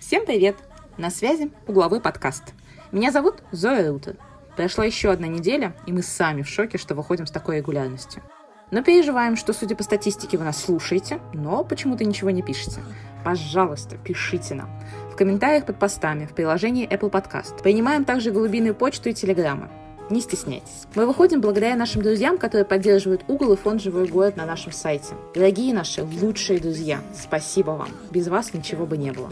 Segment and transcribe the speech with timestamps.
[0.00, 0.56] Всем привет!
[0.96, 2.54] На связи угловой подкаст.
[2.90, 4.16] Меня зовут Зоя Рутер.
[4.56, 8.22] Прошла еще одна неделя, и мы сами в шоке, что выходим с такой регулярностью.
[8.70, 12.80] Но переживаем, что, судя по статистике, вы нас слушаете, но почему-то ничего не пишете.
[13.24, 14.70] Пожалуйста, пишите нам.
[15.12, 17.62] В комментариях под постами, в приложении Apple Podcast.
[17.62, 19.68] Принимаем также голубиную почту и телеграммы.
[20.08, 20.86] Не стесняйтесь.
[20.94, 25.12] Мы выходим благодаря нашим друзьям, которые поддерживают угол и фонд «Живой город» на нашем сайте.
[25.34, 27.90] Дорогие наши лучшие друзья, спасибо вам.
[28.10, 29.30] Без вас ничего бы не было.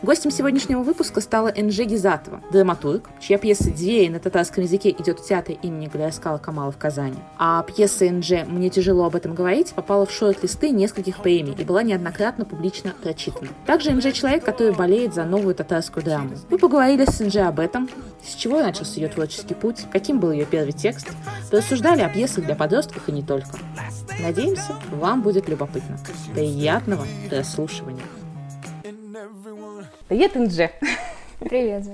[0.00, 5.26] Гостем сегодняшнего выпуска стала Энджи Гизатова, драматург, чья пьеса «Двери» на татарском языке идет в
[5.26, 7.18] театре имени Галиаскала Камала в Казани.
[7.36, 11.82] А пьеса Энджи «Мне тяжело об этом говорить» попала в шорт-листы нескольких премий и была
[11.82, 13.48] неоднократно публично прочитана.
[13.66, 16.30] Также Энджи человек, который болеет за новую татарскую драму.
[16.48, 17.88] Мы поговорили с Энджи об этом,
[18.24, 21.08] с чего начался ее творческий путь, каким был ее первый текст,
[21.50, 23.50] рассуждали о пьесах для подростков и не только.
[24.20, 25.98] Надеемся, вам будет любопытно.
[26.34, 28.04] Приятного прослушивания!
[30.08, 30.70] Привет, Индже.
[31.38, 31.84] Привет,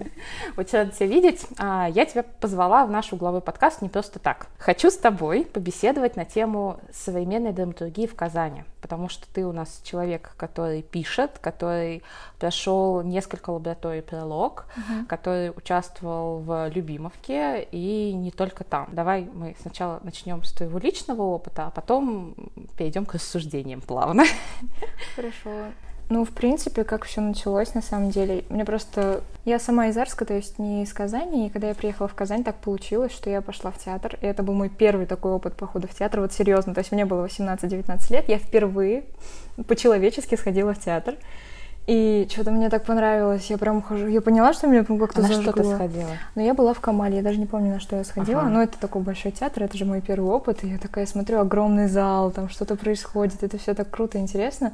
[0.57, 1.45] Очень рада тебя видеть.
[1.59, 4.47] А, я тебя позвала в наш угловой подкаст не просто так.
[4.57, 9.81] Хочу с тобой побеседовать на тему современной драматургии в Казани, потому что ты у нас
[9.83, 12.05] человек, который пишет, который
[12.39, 15.07] прошел несколько лабораторий пролог, угу.
[15.09, 18.91] который участвовал в Любимовке и не только там.
[18.93, 22.37] Давай мы сначала начнем с твоего личного опыта, а потом
[22.79, 24.23] перейдем к рассуждениям плавно.
[25.17, 25.73] Хорошо.
[26.11, 28.45] Ну, в принципе, как все началось, на самом деле.
[28.51, 29.23] Мне просто...
[29.45, 32.45] Я сама из Арска, то есть не из Казани, и когда я приехала в Казань,
[32.45, 35.87] так получилось, что я пошла в театр, и это был мой первый такой опыт похода
[35.87, 36.75] в театр, вот серьезно.
[36.75, 39.05] То есть мне было 18-19 лет, я впервые
[39.67, 41.17] по-человечески сходила в театр.
[41.87, 45.37] И что-то мне так понравилось, я прям хожу, я поняла, что меня как-то а зажгло.
[45.37, 46.11] на что ты сходила?
[46.35, 48.49] Но я была в Камале, я даже не помню, на что я сходила, ага.
[48.49, 51.89] но это такой большой театр, это же мой первый опыт, и я такая смотрю, огромный
[51.89, 54.73] зал, там что-то происходит, это все так круто, интересно.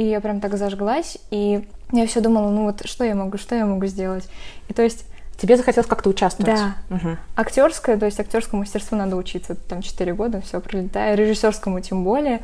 [0.00, 3.54] И я прям так зажглась, и я все думала, ну вот что я могу, что
[3.54, 4.26] я могу сделать.
[4.68, 5.04] И то есть
[5.40, 6.54] Тебе захотелось как-то участвовать?
[6.54, 6.94] Да.
[6.94, 7.16] Угу.
[7.34, 12.42] Актерское, то есть актерскому мастерству надо учиться, там 4 года, все пролетая, режиссерскому тем более.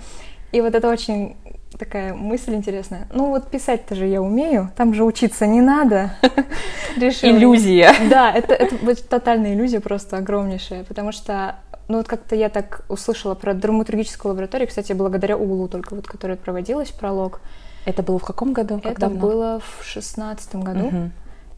[0.52, 1.36] И вот это очень
[1.78, 3.06] такая мысль интересная.
[3.12, 6.16] Ну вот писать-то же я умею, там же учиться не надо.
[6.96, 7.94] Иллюзия.
[8.08, 11.56] Да, это, это тотальная иллюзия просто огромнейшая, потому что
[11.88, 16.36] ну вот как-то я так услышала про драматургическую лабораторию, кстати, благодаря углу только вот, которая
[16.36, 17.40] проводилась, пролог.
[17.84, 18.80] Это было в каком году?
[18.80, 19.20] Как это давно?
[19.20, 20.86] было в шестнадцатом году.
[20.86, 21.10] Угу.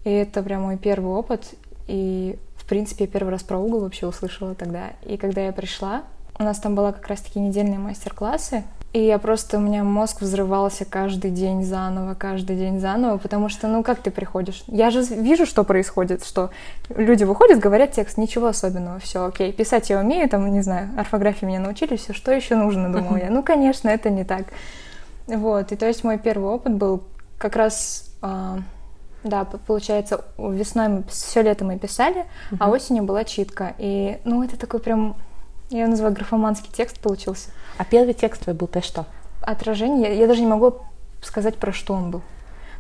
[0.05, 1.55] И это прям мой первый опыт.
[1.87, 4.91] И, в принципе, я первый раз про угол вообще услышала тогда.
[5.07, 6.03] И когда я пришла,
[6.39, 10.87] у нас там была как раз-таки недельные мастер-классы, и я просто, у меня мозг взрывался
[10.87, 14.65] каждый день заново, каждый день заново, потому что, ну, как ты приходишь?
[14.67, 16.51] Я же вижу, что происходит, что
[16.89, 21.45] люди выходят, говорят текст, ничего особенного, все, окей, писать я умею, там, не знаю, орфографии
[21.45, 23.29] меня научили, все, что еще нужно, думала я.
[23.31, 24.47] Ну, конечно, это не так.
[25.27, 27.03] Вот, и то есть мой первый опыт был
[27.37, 28.57] как раз, э,
[29.23, 32.25] да, получается, весной мы, все лето мы писали,
[32.59, 33.75] а осенью была читка.
[33.77, 35.17] И, ну, это такой прям
[35.71, 37.51] я его называю графоманский текст получился.
[37.77, 39.07] А первый текст твой был про что?
[39.43, 40.11] Отражение.
[40.13, 40.77] Я, я даже не могу
[41.23, 42.23] сказать, про что он был.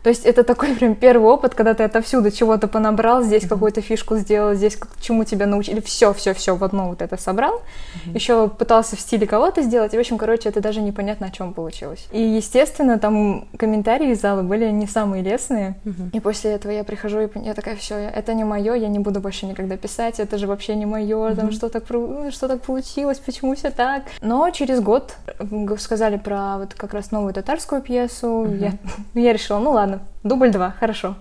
[0.03, 3.49] То есть это такой прям первый опыт, когда ты отовсюду чего-то понабрал, здесь mm-hmm.
[3.49, 7.17] какую-то фишку сделал, здесь к чему тебя научили, все, все, все в одно вот это
[7.17, 7.55] собрал.
[7.55, 8.15] Mm-hmm.
[8.15, 11.53] Еще пытался в стиле кого-то сделать, и в общем, короче, это даже непонятно, о чем
[11.53, 12.07] получилось.
[12.13, 15.77] И естественно, там комментарии из зала были не самые лестные.
[15.85, 16.11] Mm-hmm.
[16.13, 19.21] И после этого я прихожу и я такая, все, это не мое, я не буду
[19.21, 23.19] больше никогда писать, это же вообще не мое, там что так ну, что так получилось,
[23.19, 24.05] почему все так.
[24.21, 25.15] Но через год
[25.79, 28.73] сказали про вот как раз новую татарскую пьесу, я,
[29.15, 31.17] я решила, ну ладно ладно, дубль два, хорошо.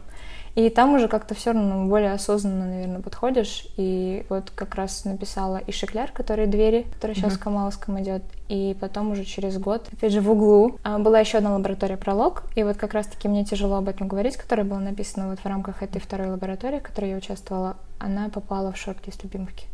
[0.56, 3.68] И там уже как-то все равно более осознанно, наверное, подходишь.
[3.78, 7.38] И вот как раз написала и Шекляр, который двери, который сейчас mm-hmm.
[7.38, 8.24] в Камаловском идет.
[8.50, 12.42] И потом уже через год, опять же, в углу а, была еще одна лаборатория пролог.
[12.56, 15.84] И вот как раз-таки мне тяжело об этом говорить, которая была написана вот в рамках
[15.84, 17.78] этой второй лаборатории, в которой я участвовала.
[18.00, 19.68] Она попала в шорт-лист любимки.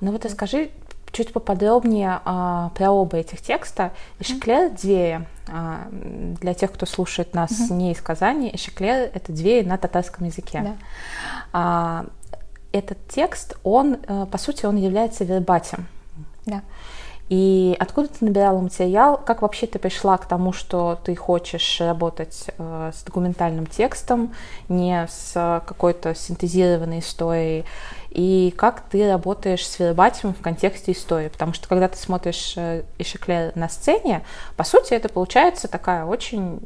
[0.00, 0.70] Ну вот расскажи
[1.14, 3.92] чуть поподробнее а, про оба этих текста.
[4.18, 5.26] Эшеклер двери.
[5.48, 7.72] А, для тех, кто слушает нас mm-hmm.
[7.74, 10.60] не из Казани, Эшеклер— это двери на татарском языке.
[10.62, 10.74] Да.
[11.52, 12.06] А,
[12.72, 15.86] этот текст, он, э, по сути, он является вербатим.
[16.44, 16.62] Да.
[17.28, 19.16] И откуда ты набирала материал?
[19.16, 24.34] Как вообще ты пришла к тому, что ты хочешь работать э, с документальным текстом,
[24.68, 27.64] не с какой-то синтезированной историей?
[28.14, 31.28] И как ты работаешь с вербатимом в контексте истории.
[31.28, 32.56] Потому что когда ты смотришь
[32.98, 34.22] Ишеклер на сцене,
[34.56, 36.60] по сути, это получается такая очень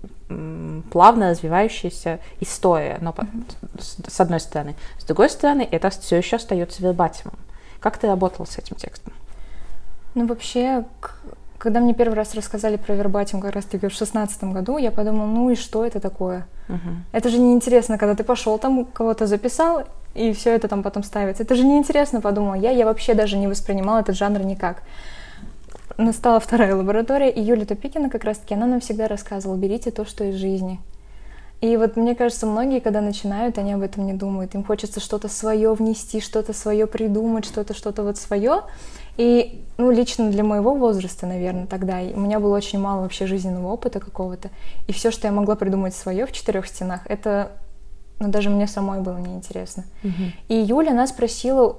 [0.93, 4.11] плавно развивающаяся история, но mm-hmm.
[4.11, 4.77] с одной стороны.
[4.99, 7.35] С другой стороны, это все еще остается вербатимом.
[7.81, 9.15] Как ты работала с этим текстом?
[10.15, 10.85] Ну, вообще,
[11.56, 15.49] когда мне первый раз рассказали про вербатим как раз-таки в шестнадцатом году, я подумала, ну
[15.49, 16.47] и что это такое?
[17.12, 21.43] Это же неинтересно, когда ты пошел там, кого-то записал, и все это там потом ставится.
[21.43, 22.70] Это же неинтересно, подумала я.
[22.70, 24.82] Я вообще даже не воспринимала этот жанр никак.
[25.96, 30.25] Настала вторая лаборатория, и Юля Топикина как раз-таки, она нам всегда рассказывала, берите то, что
[30.25, 30.81] из жизни.
[31.60, 34.55] И вот мне кажется, многие, когда начинают, они об этом не думают.
[34.55, 38.62] Им хочется что-то свое внести, что-то свое придумать, что-то, что-то вот свое.
[39.16, 43.72] И, ну, лично для моего возраста, наверное, тогда у меня было очень мало вообще жизненного
[43.72, 44.50] опыта какого-то.
[44.87, 47.50] И все, что я могла придумать свое в четырех стенах, это,
[48.19, 49.85] ну, даже мне самой было неинтересно.
[50.03, 50.23] Угу.
[50.49, 51.76] И Юля нас просила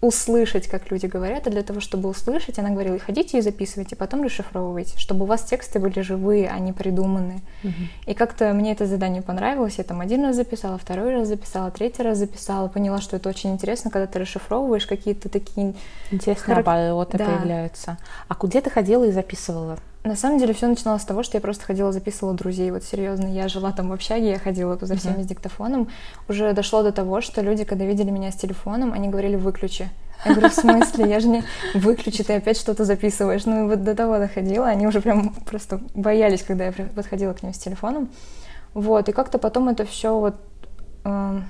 [0.00, 4.22] услышать, как люди говорят, а для того, чтобы услышать, она говорила, ходите и записывайте, потом
[4.22, 7.40] расшифровывайте, чтобы у вас тексты были живые, а не придуманные.
[7.62, 7.72] Угу.
[8.06, 12.02] И как-то мне это задание понравилось, я там один раз записала, второй раз записала, третий
[12.02, 15.74] раз записала, поняла, что это очень интересно, когда ты расшифровываешь какие-то такие...
[16.10, 16.60] Интересные Хар...
[16.60, 17.26] обороты да.
[17.26, 17.98] появляются.
[18.28, 19.78] А где ты ходила и записывала?
[20.02, 22.70] На самом деле все начиналось с того, что я просто ходила, записывала друзей.
[22.70, 25.24] Вот серьезно, я жила там в общаге, я ходила за всеми uh-huh.
[25.24, 25.88] с диктофоном.
[26.26, 29.90] Уже дошло до того, что люди, когда видели меня с телефоном, они говорили «выключи».
[30.24, 31.08] Я говорю, в смысле?
[31.08, 31.44] Я же не
[31.74, 33.44] выключи, ты опять что-то записываешь.
[33.44, 34.66] Ну и вот до того доходила.
[34.66, 38.08] Они уже прям просто боялись, когда я подходила к ним с телефоном.
[38.74, 40.36] Вот, и как-то потом это все вот...
[41.04, 41.40] Э,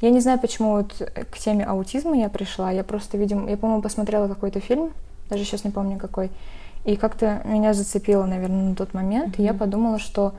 [0.00, 0.92] я не знаю, почему вот
[1.30, 2.70] к теме аутизма я пришла.
[2.70, 4.92] Я просто, видимо, я, по-моему, посмотрела какой-то фильм,
[5.28, 6.30] даже сейчас не помню какой,
[6.86, 9.34] и как-то меня зацепило, наверное, на тот момент.
[9.34, 9.42] Mm-hmm.
[9.42, 10.34] И я подумала, что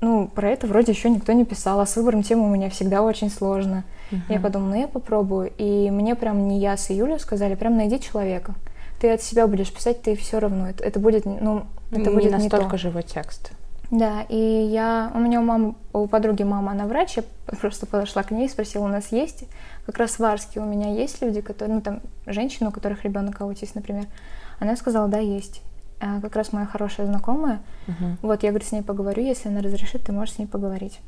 [0.00, 3.02] ну, про это вроде еще никто не писал, а с выбором темы у меня всегда
[3.02, 3.84] очень сложно.
[4.10, 4.20] Uh-huh.
[4.28, 5.52] Я подумала, ну я попробую.
[5.58, 8.54] И мне прям не я с Юлей сказали, прям найди человека.
[9.00, 10.68] Ты от себя будешь писать, ты все равно.
[10.68, 12.78] Это, это будет, ну, это не будет настолько не то.
[12.78, 13.52] живой текст.
[13.90, 17.24] Да, и я, у меня у мамы, у подруги мама, она врач, я
[17.60, 19.44] просто подошла к ней и спросила, у нас есть,
[19.84, 23.40] как раз в Арске у меня есть люди, которые, ну там, женщины, у которых ребенок
[23.40, 24.06] аутист, например.
[24.58, 25.62] Она сказала, да, есть.
[26.00, 27.60] А, как раз моя хорошая знакомая.
[27.86, 28.16] Угу.
[28.22, 31.00] Вот, я, говорю, с ней поговорю, если она разрешит, ты можешь с ней поговорить.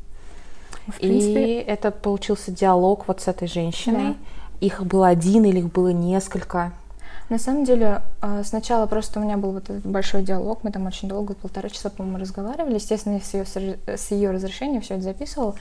[0.88, 1.60] В принципе...
[1.60, 4.14] И это получился диалог вот с этой женщиной.
[4.14, 4.66] Да.
[4.66, 6.72] Их было один или их было несколько?
[7.28, 10.86] На самом деле, а, сначала просто у меня был вот этот большой диалог, мы там
[10.86, 12.74] очень долго, полтора часа, по-моему, разговаривали.
[12.74, 15.54] Естественно, я с ее, с ее разрешения все это записывала.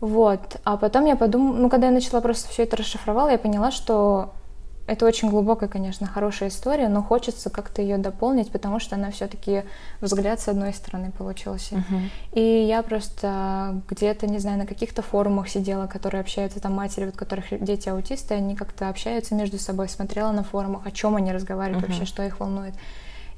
[0.00, 0.56] Вот.
[0.64, 4.32] А потом я подумала, ну, когда я начала просто все это расшифровала, я поняла, что
[4.86, 9.62] это очень глубокая, конечно, хорошая история, но хочется как-то ее дополнить, потому что она все-таки
[10.00, 11.76] взгляд с одной стороны получился.
[11.76, 12.08] Uh-huh.
[12.32, 17.16] И я просто где-то, не знаю, на каких-то форумах сидела, которые общаются там матери, вот
[17.16, 21.84] которых дети аутисты, они как-то общаются между собой, смотрела на форумах, о чем они разговаривают
[21.84, 21.88] uh-huh.
[21.88, 22.74] вообще, что их волнует.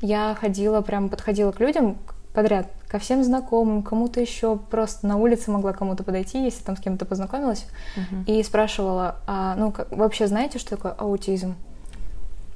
[0.01, 1.99] Я ходила, прям подходила к людям,
[2.35, 6.81] подряд, ко всем знакомым, кому-то еще просто на улице могла кому-то подойти, если там с
[6.81, 7.67] кем-то познакомилась,
[7.97, 8.25] uh-huh.
[8.27, 11.55] и спрашивала, а, ну, как, вообще знаете, что такое аутизм?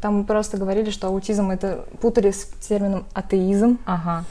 [0.01, 3.79] Там просто говорили, что аутизм это путали с термином атеизм.
[3.85, 4.25] Ага.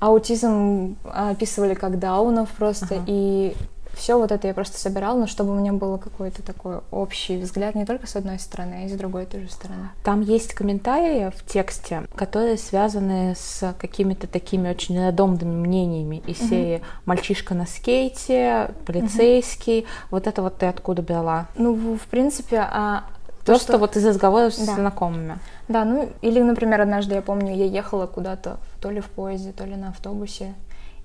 [0.00, 3.04] Аутизм описывали как даунов просто, ага.
[3.06, 3.54] и
[3.94, 7.74] все вот это я просто собирала, но чтобы у меня был какой-то такой общий взгляд
[7.74, 9.88] не только с одной стороны, а и с другой тоже стороны.
[10.02, 16.48] Там есть комментарии в тексте, которые связаны с какими-то такими очень надомными мнениями из угу.
[16.48, 19.80] серии «Мальчишка на скейте», «Полицейский».
[19.80, 19.88] Угу.
[20.10, 21.46] Вот это вот ты откуда брала?
[21.56, 23.04] Ну, в принципе, а
[23.44, 24.64] то, что, что вот из разговоров да.
[24.64, 25.38] с знакомыми.
[25.68, 29.64] Да, ну или, например, однажды я помню, я ехала куда-то то ли в поезде, то
[29.64, 30.54] ли на автобусе,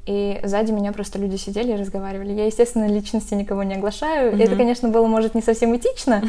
[0.06, 2.34] и сзади меня просто люди сидели и разговаривали.
[2.34, 4.34] Я, естественно, личности никого не оглашаю.
[4.34, 4.44] Mm-hmm.
[4.44, 6.24] Это, конечно, было, может, не совсем этично,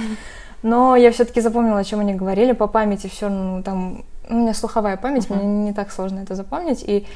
[0.63, 3.07] но я все-таки запомнила, о чем они говорили по памяти.
[3.07, 5.43] Все ну, там у меня слуховая память, mm-hmm.
[5.43, 6.83] мне не так сложно это запомнить.
[6.83, 7.07] И,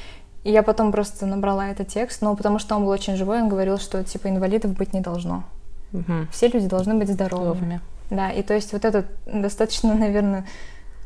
[0.45, 3.49] и я потом просто набрала этот текст, но потому что он был очень живой, он
[3.49, 5.45] говорил, что типа инвалидов быть не должно.
[5.93, 6.29] Mm-hmm.
[6.33, 7.51] Все люди должны быть здоровыми.
[7.51, 7.81] Здоровыми.
[8.11, 10.47] Да, и то есть вот это достаточно, наверное,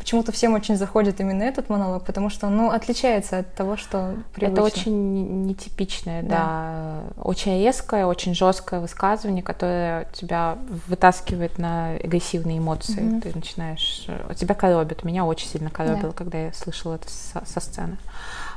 [0.08, 4.14] почему-то всем очень заходит именно этот монолог, потому что он ну, отличается от того, что
[4.32, 4.54] привычно.
[4.54, 6.28] Это очень нетипичное, да.
[6.28, 13.02] да, очень резкое, очень жесткое высказывание, которое тебя вытаскивает на агрессивные эмоции.
[13.02, 13.20] Mm-hmm.
[13.20, 14.06] Ты начинаешь...
[14.34, 15.04] Тебя коробит.
[15.04, 16.16] Меня очень сильно коробило, да.
[16.16, 17.98] когда я слышала это со, со сцены.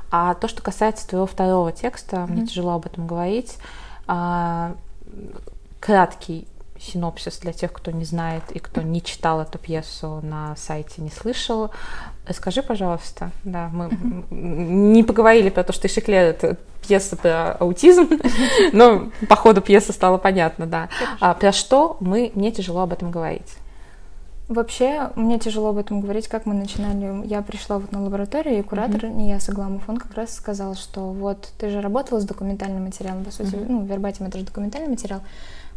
[0.10, 2.32] А то, что касается твоего второго текста, mm-hmm.
[2.32, 3.58] мне тяжело об этом говорить.
[4.08, 4.74] А,
[5.82, 6.48] краткий
[6.82, 11.10] синопсис для тех, кто не знает и кто не читал эту пьесу на сайте, не
[11.10, 11.72] слышал.
[12.32, 13.92] Скажи, пожалуйста, да, мы
[14.30, 18.10] не поговорили про то, что Ишеклер это пьеса про аутизм,
[18.74, 20.90] но по ходу пьесы стало понятно, да.
[21.20, 23.58] А про что мы, мне тяжело об этом говорить.
[24.52, 27.26] Вообще, мне тяжело об этом говорить, как мы начинали.
[27.26, 29.14] Я пришла вот на лабораторию, и куратор, mm-hmm.
[29.14, 33.24] не я, Сагламов, он как раз сказал, что вот ты же работала с документальным материалом,
[33.24, 33.66] по сути, mm-hmm.
[33.70, 35.22] ну, вербатим это же документальный материал.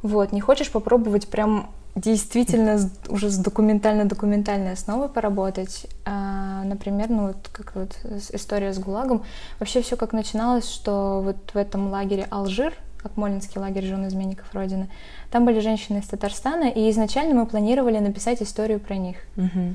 [0.05, 5.87] Вот, не хочешь попробовать прям действительно уже с документально-документальной основой поработать.
[6.05, 7.97] А, например, ну вот как вот
[8.31, 9.25] история с ГУЛАГом.
[9.59, 14.91] Вообще все как начиналось, что вот в этом лагере Алжир, Акмолинский лагерь жен изменников Родины.
[15.31, 19.17] Там были женщины из Татарстана, и изначально мы планировали написать историю про них.
[19.39, 19.75] Угу.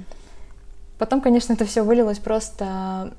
[1.00, 3.16] Потом, конечно, это все вылилось просто...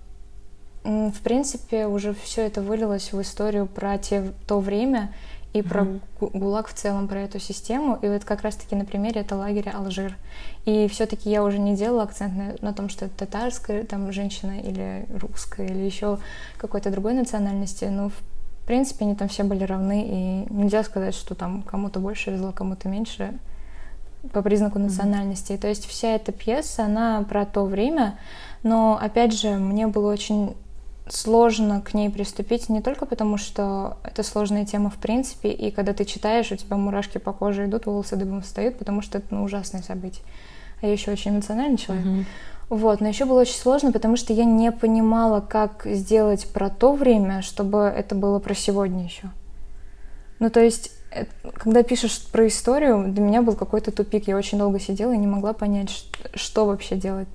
[0.85, 5.12] В принципе, уже все это вылилось в историю про те, то время
[5.52, 7.99] и про mm ГУЛАГ в целом, про эту систему.
[8.02, 10.16] И вот как раз-таки на примере это лагеря Алжир.
[10.64, 14.61] И все-таки я уже не делала акцент на, на том, что это татарская там женщина
[14.61, 16.19] или русская или еще
[16.57, 17.87] какой-то другой национальности.
[17.87, 22.30] Но в принципе, они там все были равны, и нельзя сказать, что там кому-то больше
[22.30, 23.35] везло, кому-то меньше
[24.33, 25.52] по признаку национальности.
[25.52, 25.59] Mm-hmm.
[25.59, 28.19] То есть вся эта пьеса, она про то время,
[28.62, 30.54] но, опять же, мне было очень
[31.09, 35.92] сложно к ней приступить не только потому, что это сложная тема в принципе, и когда
[35.92, 39.42] ты читаешь, у тебя мурашки по коже идут, волосы дыбом встают, потому что это ну,
[39.42, 40.25] ужасное событие.
[40.83, 42.07] А я еще очень эмоциональный человек.
[42.07, 42.25] Mm-hmm.
[42.71, 46.92] Вот, но еще было очень сложно, потому что я не понимала, как сделать про то
[46.92, 49.30] время, чтобы это было про сегодня еще.
[50.38, 50.92] Ну, то есть,
[51.54, 54.28] когда пишешь про историю, для меня был какой-то тупик.
[54.28, 57.28] Я очень долго сидела и не могла понять, что вообще делать.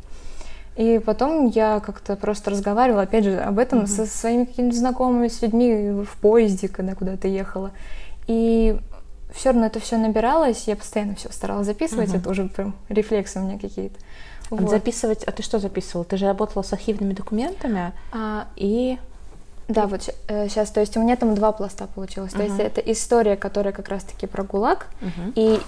[0.75, 3.88] И потом я как-то просто разговаривала, опять же, об этом mm-hmm.
[3.88, 7.72] со своими какими-то знакомыми, с людьми в поезде, когда куда-то ехала.
[8.27, 8.77] И
[9.34, 12.20] все равно это все набиралось, я постоянно все старалась записывать, mm-hmm.
[12.20, 13.98] это уже прям рефлексы у меня какие-то.
[14.50, 14.70] Вот.
[14.70, 16.05] Записывать, а ты что записывала?
[16.05, 19.00] Ты же работала с архивными документами а, и
[19.67, 22.34] да, вот э, сейчас, то есть у меня там два пласта получилось.
[22.34, 22.38] Uh-huh.
[22.38, 25.34] То есть это история, которая как раз-таки про ГУЛАГ, uh-huh.
[25.36, 25.60] и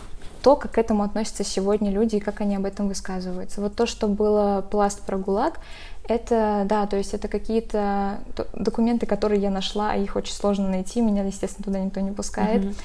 [0.44, 3.60] то, как к этому относятся сегодня люди и как они об этом высказываются.
[3.60, 5.60] Вот то, что было пласт про ГУЛАГ,
[6.08, 8.20] это, да, то есть это какие-то
[8.54, 12.64] документы, которые я нашла, а их очень сложно найти, меня, естественно, туда никто не пускает.
[12.64, 12.76] Uh-huh.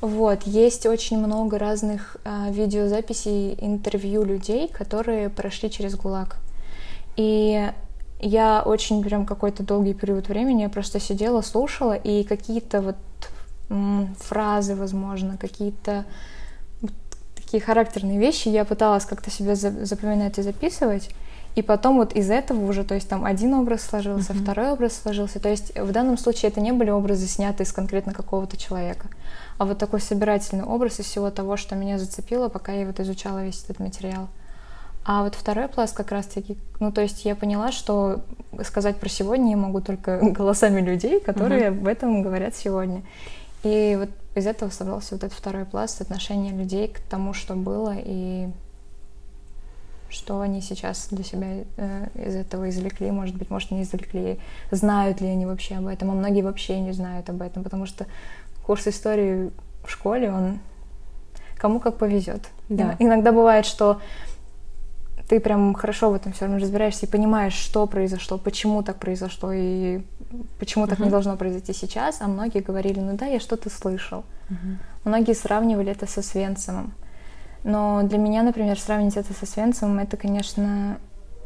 [0.00, 6.38] Вот, есть очень много разных э, видеозаписей, интервью людей, которые прошли через ГУЛАГ.
[7.16, 7.70] И
[8.22, 12.96] я очень прям какой-то долгий период времени я просто сидела, слушала, и какие-то вот
[13.68, 16.04] м, фразы, возможно, какие-то
[17.34, 21.10] такие характерные вещи я пыталась как-то себе запоминать и записывать.
[21.54, 24.42] И потом вот из этого уже, то есть там один образ сложился, uh-huh.
[24.42, 25.38] второй образ сложился.
[25.38, 29.08] То есть в данном случае это не были образы, снятые из конкретно какого-то человека
[29.62, 33.44] а вот такой собирательный образ из всего того, что меня зацепило, пока я вот изучала
[33.44, 34.28] весь этот материал.
[35.04, 38.22] А вот второй пласт как раз-таки, ну то есть я поняла, что
[38.64, 41.78] сказать про сегодня я могу только голосами людей, которые uh-huh.
[41.80, 43.02] об этом говорят сегодня.
[43.64, 47.94] И вот из этого собрался вот этот второй пласт отношения людей к тому, что было
[47.96, 48.48] и
[50.08, 54.38] что они сейчас для себя э, из этого извлекли, может быть, может, не извлекли,
[54.70, 58.06] знают ли они вообще об этом, а многие вообще не знают об этом, потому что
[58.64, 59.50] курс истории
[59.84, 60.58] в школе, он
[61.56, 62.48] кому как повезет.
[62.68, 62.96] Да.
[62.98, 64.00] Иногда бывает, что
[65.28, 69.50] ты прям хорошо в этом все равно разбираешься и понимаешь, что произошло, почему так произошло
[69.52, 70.02] и
[70.58, 71.04] почему так uh-huh.
[71.04, 74.24] не должно произойти сейчас, а многие говорили, ну да, я что-то слышал.
[74.48, 74.76] Uh-huh.
[75.04, 76.94] Многие сравнивали это со Свенцемом.
[77.64, 80.98] Но для меня, например, сравнить это со Свенцемом, это, конечно,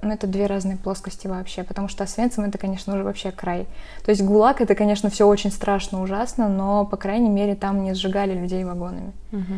[0.03, 3.67] ну, это две разные плоскости вообще, потому что Освенцим это, конечно, уже вообще край.
[4.05, 7.95] То есть ГУЛАГ это, конечно, все очень страшно, ужасно, но, по крайней мере, там не
[7.95, 9.13] сжигали людей вагонами.
[9.33, 9.55] Угу.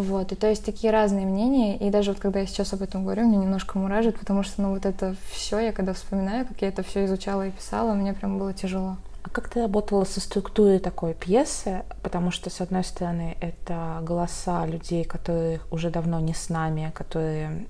[0.00, 3.02] Вот, и то есть такие разные мнения, и даже вот когда я сейчас об этом
[3.02, 6.68] говорю, мне немножко муражит, потому что, ну, вот это все, я когда вспоминаю, как я
[6.68, 8.96] это все изучала и писала, мне прям было тяжело.
[9.22, 11.82] А как ты работала со структурой такой пьесы?
[12.02, 17.66] Потому что, с одной стороны, это голоса людей, которые уже давно не с нами, которые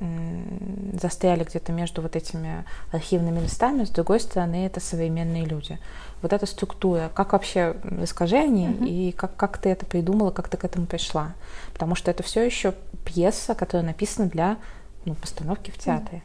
[1.01, 5.79] застряли где-то между вот этими архивными листами, с другой стороны, это современные люди.
[6.23, 8.87] Вот эта структура, как вообще, расскажи о ней, uh-huh.
[8.87, 11.33] и как, как ты это придумала, как ты к этому пришла?
[11.73, 14.59] Потому что это все еще пьеса, которая написана для
[15.05, 16.23] ну, постановки в театре.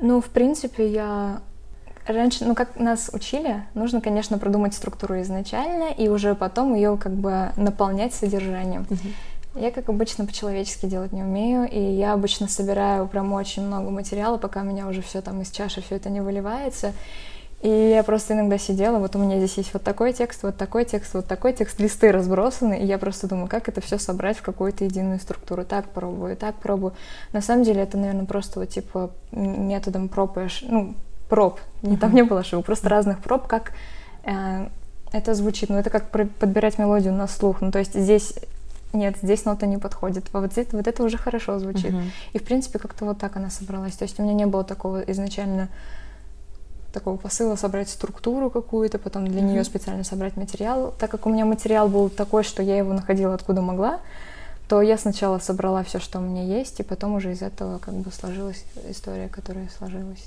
[0.00, 1.40] Ну, в принципе, я
[2.06, 7.12] Раньше, ну как нас учили, нужно, конечно, продумать структуру изначально и уже потом ее как
[7.12, 8.86] бы наполнять содержанием.
[8.88, 9.60] Uh-huh.
[9.60, 14.36] Я, как обычно, по-человечески делать не умею, и я обычно собираю прям очень много материала,
[14.36, 16.92] пока у меня уже все там из чаши, все это не выливается.
[17.62, 20.84] И я просто иногда сидела, вот у меня здесь есть вот такой текст, вот такой
[20.84, 24.42] текст, вот такой текст, листы разбросаны, и я просто думаю, как это все собрать в
[24.42, 25.64] какую-то единую структуру.
[25.64, 26.92] Так пробую, так пробую.
[27.32, 30.94] На самом деле это, наверное, просто вот типа методом проб и ну,
[31.28, 31.60] проб.
[31.82, 33.72] Не, там не было ошибок, просто разных проб, как
[34.24, 34.68] э,
[35.12, 35.68] это звучит.
[35.68, 37.60] Ну, это как подбирать мелодию на слух.
[37.60, 38.34] Ну, то есть здесь
[38.92, 41.92] нет, здесь нота не подходит, а вот здесь вот это уже хорошо звучит.
[41.92, 42.10] Мгм.
[42.32, 43.94] И в принципе как-то вот так она собралась.
[43.94, 45.68] То есть у меня не было такого изначально
[46.92, 50.94] такого посыла собрать структуру какую-то, потом для нее специально собрать материал.
[50.98, 54.00] Так как у меня материал был такой, что я его находила откуда могла,
[54.66, 57.94] то я сначала собрала все, что у меня есть, и потом уже из этого как
[57.94, 60.26] бы сложилась история, которая сложилась.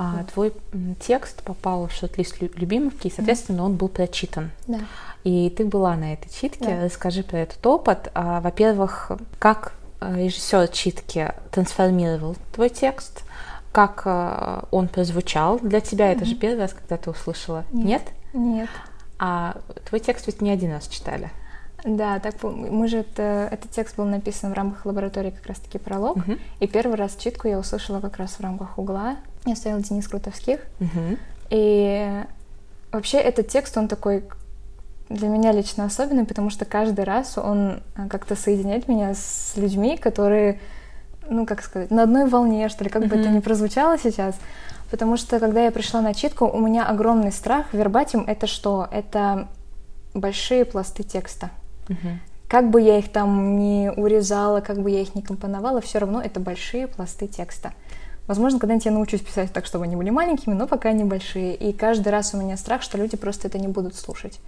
[0.00, 0.52] А, Твой
[1.00, 4.52] текст попал в шорт-лист лю- любимовки, и, соответственно, он был прочитан.
[4.68, 4.78] Да.
[5.24, 6.64] И ты была на этой читке.
[6.64, 6.84] Да.
[6.84, 8.10] Расскажи про этот опыт.
[8.14, 13.24] А, Во-первых, как э, режиссер читки трансформировал твой текст?
[13.72, 16.12] Как э, он прозвучал для тебя?
[16.12, 17.64] Это же первый раз, когда ты услышала.
[17.72, 18.02] Нет?
[18.32, 18.68] Нет.
[19.18, 19.56] А
[19.88, 21.30] твой текст ведь не один раз читали.
[21.84, 26.16] Да, так мы же это, этот текст был написан в рамках лаборатории как раз-таки пролог.
[26.16, 26.38] Мгм.
[26.60, 29.16] И первый раз читку я услышала как раз в рамках угла.
[29.48, 30.60] Я стоял Денис Крутовских.
[31.50, 32.22] И
[32.92, 34.24] вообще этот текст, он такой
[35.08, 39.96] для меня лично особенный, потому что каждый раз он а, как-то соединяет меня с людьми,
[39.96, 40.60] которые,
[41.28, 44.34] ну, как сказать, на одной волне, что ли, как бы это ни прозвучало сейчас.
[44.90, 47.72] Потому что, когда я пришла на читку, у меня огромный страх.
[47.72, 48.88] Вербатим— это что?
[48.90, 49.48] Это
[50.14, 51.50] большие пласты текста.
[52.48, 56.22] Как бы я их там не урезала, как бы я их не компоновала, все равно
[56.22, 57.72] это большие пласты текста.
[58.28, 61.54] Возможно, когда-нибудь я научусь писать так, чтобы они были маленькими, но пока они большие.
[61.54, 64.38] И каждый раз у меня страх, что люди просто это не будут слушать.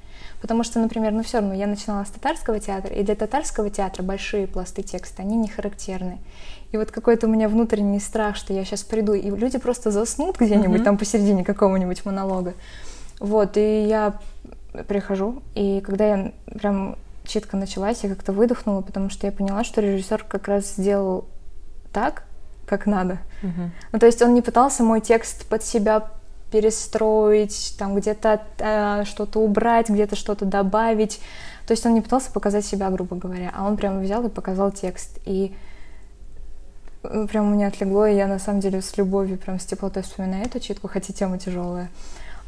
[0.43, 4.03] Потому что, например, ну все равно я начинала с татарского театра, и для татарского театра
[4.03, 6.19] большие пласты текста, они не характерны.
[6.73, 10.39] И вот какой-то у меня внутренний страх, что я сейчас приду, и люди просто заснут
[10.39, 10.85] где-нибудь Мгм.
[10.85, 12.55] там посередине какого-нибудь монолога.
[13.19, 14.15] Вот, и я
[14.89, 19.81] прихожу, и когда я прям читка началась, я как-то выдохнула, потому что я поняла, что
[19.81, 21.25] режиссер как раз сделал
[21.93, 22.25] так,
[22.71, 23.19] как надо.
[23.43, 23.73] Мгм.
[23.93, 26.09] Ну, то есть он не пытался мой текст под себя
[26.53, 31.21] перестроить, там где-то э, что-то убрать, где-то что-то добавить.
[31.67, 34.71] То есть он не пытался показать себя, грубо говоря, а он прям взял и показал
[34.71, 35.19] текст.
[35.27, 35.53] И
[37.03, 40.05] э, прям у меня отлегло, и я на самом деле с любовью, прям с теплотой
[40.05, 41.91] вспоминаю эту читку, хотя тема тяжелая.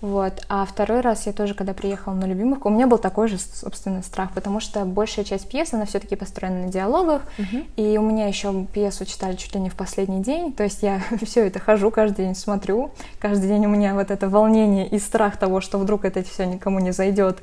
[0.03, 0.45] Вот.
[0.49, 4.03] А второй раз я тоже, когда приехала на Любимовку, у меня был такой же, собственно,
[4.03, 7.65] страх, потому что большая часть пьесы, она все-таки построена на диалогах, Мгм.
[7.77, 11.01] и у меня еще пьесу читали чуть ли не в последний день, то есть я
[11.25, 12.91] все это хожу, каждый день смотрю,
[13.21, 16.81] каждый день у меня вот это волнение и страх того, что вдруг это все никому
[16.81, 17.39] не зайдет,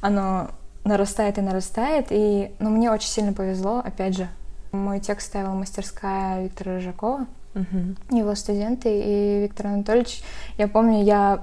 [0.00, 0.48] оно
[0.84, 4.26] нарастает и нарастает, и, ну, мне очень сильно повезло, опять же,
[4.72, 7.96] мой текст ставила мастерская Виктора Рыжакова, Мгм.
[8.10, 10.22] его студенты, и Виктор Анатольевич,
[10.58, 11.42] я помню, я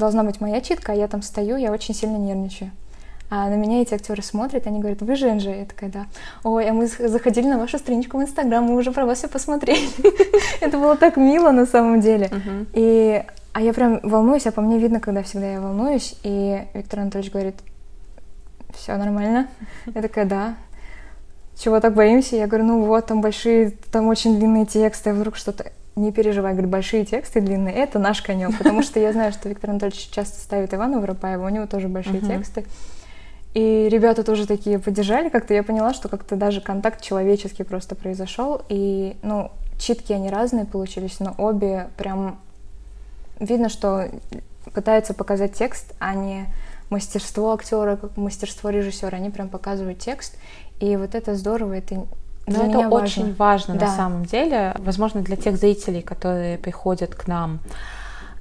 [0.00, 2.72] должна быть моя читка, а я там стою, я очень сильно нервничаю.
[3.32, 5.50] А на меня эти актеры смотрят, они говорят, вы Женжа?
[5.50, 6.06] Я такая, да.
[6.42, 9.28] Ой, а мы зах- заходили на вашу страничку в Инстаграм, мы уже про вас все
[9.28, 9.88] посмотрели.
[10.60, 12.28] Это было так мило на самом деле.
[12.72, 16.16] И, а я прям волнуюсь, а по мне видно, когда всегда я волнуюсь.
[16.24, 17.54] И Виктор Анатольевич говорит,
[18.74, 19.46] все нормально.
[19.94, 20.54] Я такая, да.
[21.56, 22.34] Чего так боимся?
[22.34, 25.70] Я говорю, ну вот, там большие, там очень длинные тексты, а вдруг что-то...
[26.00, 29.68] Не переживай, говорит, большие тексты длинные, это наш конек, потому что я знаю, что Виктор
[29.68, 32.64] Анатольевич часто ставит Ивана Воропаева, у него тоже большие тексты.
[33.52, 35.52] И ребята тоже такие поддержали как-то.
[35.52, 38.62] Я поняла, что как-то даже контакт человеческий просто произошел.
[38.70, 42.38] И, ну, читки они разные получились, но обе прям
[43.38, 44.08] видно, что
[44.72, 46.46] пытаются показать текст, а не
[46.88, 49.18] мастерство актера, как мастерство режиссера.
[49.18, 50.38] Они прям показывают текст.
[50.78, 52.06] И вот это здорово, это
[52.50, 53.96] Но это очень важно на Да.
[53.96, 54.74] самом деле.
[54.78, 57.60] Возможно, для тех зрителей, которые приходят к нам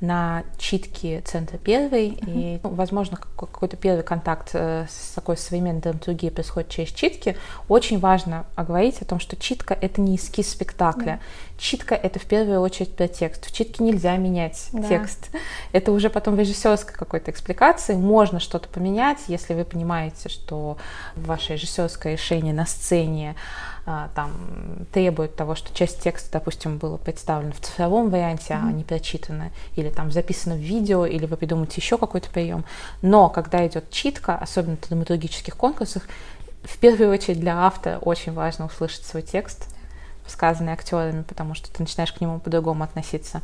[0.02, 5.82] на читки Центра Первый, и, ну, возможно, какой- какой-то первый контакт э, с такой современной
[5.82, 7.36] драматургией происходит через читки,
[7.68, 11.20] очень важно оговорить о том, что читка— это не эскиз спектакля.
[11.60, 13.46] Читка— это в первую очередь про текст.
[13.46, 14.88] В читке нельзя менять Да.
[14.88, 15.30] текст.
[15.74, 17.96] Это уже потом в режиссерской какой-то экспликации.
[17.96, 20.78] Можно что-то поменять, если вы понимаете, что
[21.18, 23.36] ваше режиссерское решение на сцене
[23.86, 24.32] а, там
[24.94, 29.90] требует того, что часть текста, допустим, была представлена в цифровом варианте, а не прочитана, или
[29.90, 32.64] там записана в видео, или вы придумаете еще какой-то прием.
[33.02, 36.04] Но когда идет читка, особенно в драматургических конкурсах,
[36.64, 39.68] в первую очередь для автора очень важно услышать свой текст,
[40.30, 43.42] сказанный актерами, потому что ты начинаешь к нему по-другому относиться.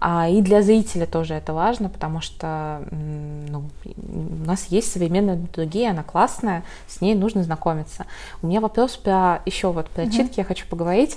[0.00, 5.90] А и для зрителя тоже это важно, потому что ну, у нас есть современная драматургия,
[5.90, 8.06] она классная, с ней нужно знакомиться.
[8.42, 11.16] У меня вопрос про еще вот про читки я хочу поговорить.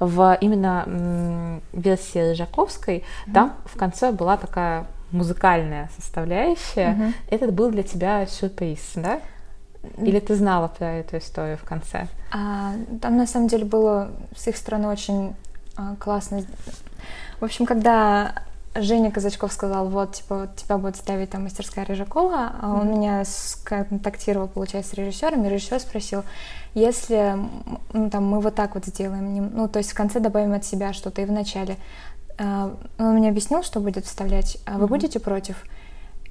[0.00, 6.90] В именно версии Рыжаковской там в конце была такая музыкальная составляющая.
[6.90, 7.14] Мгм.
[7.28, 9.20] Этот был для тебя сюрприз, да?
[9.98, 12.08] Или ты знала про эту историю в конце?
[12.32, 15.34] А, там на самом деле было с их стороны очень
[15.76, 16.42] а, классно.
[17.40, 18.42] В общем, когда
[18.74, 22.96] Женя Казачков сказал, вот, типа, вот тебя будет ставить там мастерская Рыжакова, а он mm-hmm.
[22.96, 23.24] меня
[23.64, 26.24] контактировал, получается, с режиссером, и режиссер спросил,
[26.74, 27.36] если
[27.92, 30.92] ну, там, мы вот так вот сделаем, ну, то есть в конце добавим от себя
[30.92, 31.76] что-то и в начале,
[32.36, 34.88] а, он мне объяснил, что будет вставлять, а вы mm-hmm.
[34.88, 35.64] будете против?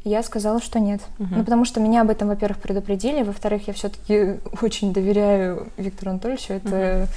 [0.04, 1.02] Я сказала, что нет.
[1.18, 1.28] Uh-huh.
[1.32, 6.54] Ну, потому что меня об этом, во-первых, предупредили, во-вторых, я все-таки очень доверяю Виктору Анатольевичу,
[6.54, 7.08] это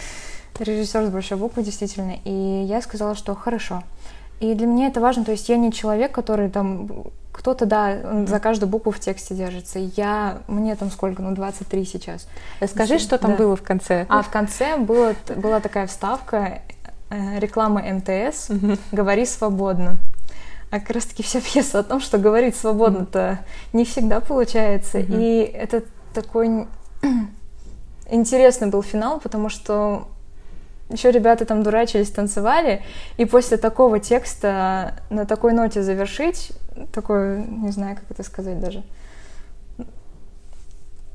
[0.58, 0.64] uh-huh.
[0.64, 2.14] режиссер с большой буквы, действительно.
[2.24, 3.82] И я сказала, что хорошо.
[4.38, 6.88] И для меня это важно, то есть я не человек, который там
[7.32, 9.78] кто-то, да, за каждую букву в тексте держится.
[9.78, 12.26] Я, мне там сколько, ну, 23 сейчас.
[12.66, 13.36] Скажи, что там да.
[13.36, 14.06] было в конце.
[14.08, 16.62] А в конце было, была такая вставка,
[17.10, 18.50] э, реклама МТС
[18.90, 19.98] «Говори свободно».
[20.70, 23.40] А как раз-таки вся пьеса о том, что говорить свободно-то
[23.72, 24.98] не всегда получается.
[24.98, 26.66] И это такой
[28.10, 30.08] интересный был финал, потому что
[30.88, 32.82] еще ребята там дурачились, танцевали,
[33.16, 36.52] и после такого текста на такой ноте завершить,
[36.92, 38.84] такой, не знаю, как это сказать даже.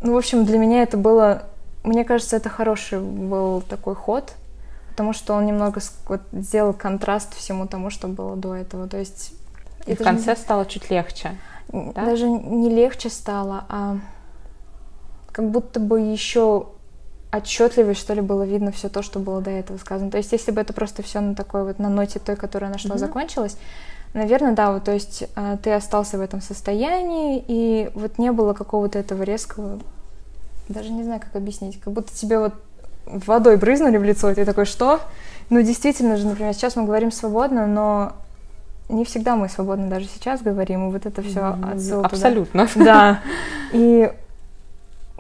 [0.02, 1.44] Ну, в общем, для меня это было,
[1.84, 4.34] мне кажется, это хороший был такой ход,
[4.90, 8.88] потому что он немного вот, сделал контраст всему тому, что было до этого.
[8.88, 9.34] То есть
[9.86, 10.42] и в конце же...
[10.42, 11.32] стало чуть легче.
[11.72, 12.06] Да?
[12.06, 13.98] Даже не легче стало, а
[15.32, 16.68] как будто бы еще
[17.32, 20.12] отчетливее, что ли, было видно все то, что было до этого сказано.
[20.12, 22.96] То есть, если бы это просто все на такой вот на ноте той, которая нашла,
[22.96, 23.00] mm-hmm.
[23.00, 23.58] закончилось,
[24.14, 28.54] наверное, да, вот, то есть э, ты остался в этом состоянии, и вот не было
[28.54, 29.80] какого-то этого резкого,
[30.68, 32.54] даже не знаю, как объяснить, как будто тебе вот
[33.06, 35.00] водой брызнули в лицо, и ты такой, что?
[35.50, 38.14] Ну, действительно же, например, сейчас мы говорим свободно, но
[38.90, 42.08] не всегда мы свободно даже сейчас говорим, и вот это все отсылка.
[42.08, 42.68] Абсолютно.
[42.76, 43.22] Да.
[43.74, 44.12] И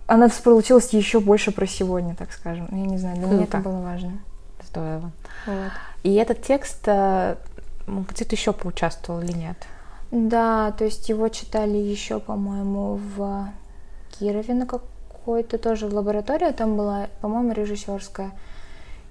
[0.08, 2.68] она получилась еще больше про сегодня, так скажем.
[2.72, 3.36] Я не знаю, для Круто.
[3.36, 4.20] меня это было важно.
[4.68, 5.12] Здорово.
[5.46, 5.72] Вот.
[6.04, 7.36] И этот текст э,
[7.88, 9.58] где-то еще поучаствовал или нет?
[10.12, 13.48] Да, то есть его читали еще, по-моему, в
[14.12, 16.52] Кирове на какой-то тоже в лаборатории.
[16.52, 18.32] Там была, по-моему, режиссерская.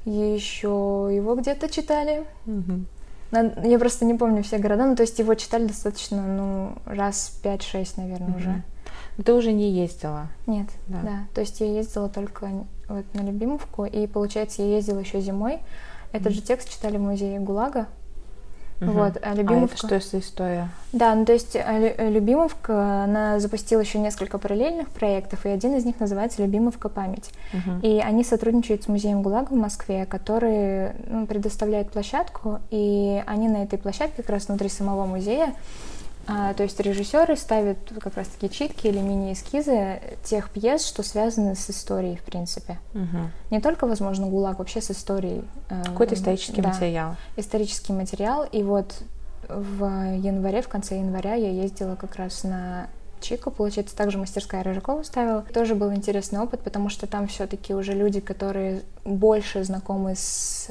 [0.04, 2.24] Еще его где-то читали.
[2.46, 2.84] Угу.
[3.32, 7.94] Я просто не помню все города, ну то есть его читали достаточно, ну, раз 5-6,
[7.96, 8.38] наверное, угу.
[8.38, 8.62] уже.
[9.24, 10.28] Ты уже не ездила?
[10.46, 11.00] Нет, да.
[11.02, 11.18] да.
[11.34, 12.50] То есть я ездила только
[12.88, 15.60] вот на Любимовку, и получается, я ездила еще зимой.
[16.12, 16.36] Этот mm.
[16.36, 17.86] же текст читали в музее ГУЛАГа.
[18.80, 18.90] Угу.
[18.92, 19.76] Вот, а Любимовка...
[19.82, 20.68] А это что за история?
[20.92, 25.84] Да, ну то есть а, Любимовка, она запустила еще несколько параллельных проектов, и один из
[25.84, 27.30] них называется Любимовка память.
[27.52, 27.86] Угу.
[27.86, 33.62] И они сотрудничают с музеем ГУЛАГа в Москве, который ну, предоставляет площадку, и они на
[33.64, 35.54] этой площадке, как раз внутри самого музея,
[36.26, 41.54] а, то есть режиссеры ставят как раз таки читки или мини-эскизы тех пьес, что связаны
[41.54, 42.78] с историей, в принципе.
[42.94, 43.30] Угу.
[43.50, 45.44] Не только, возможно, ГУЛАГ, вообще с историей.
[45.70, 47.16] Э, Какой-то исторический да, материал.
[47.36, 48.44] Исторический материал.
[48.44, 49.02] И вот
[49.48, 49.84] в
[50.16, 52.88] январе, в конце января я ездила как раз на
[53.20, 55.42] Чику, получается, также мастерская Рыжакова ставила.
[55.42, 60.70] Тоже был интересный опыт, потому что там все-таки уже люди, которые больше знакомы с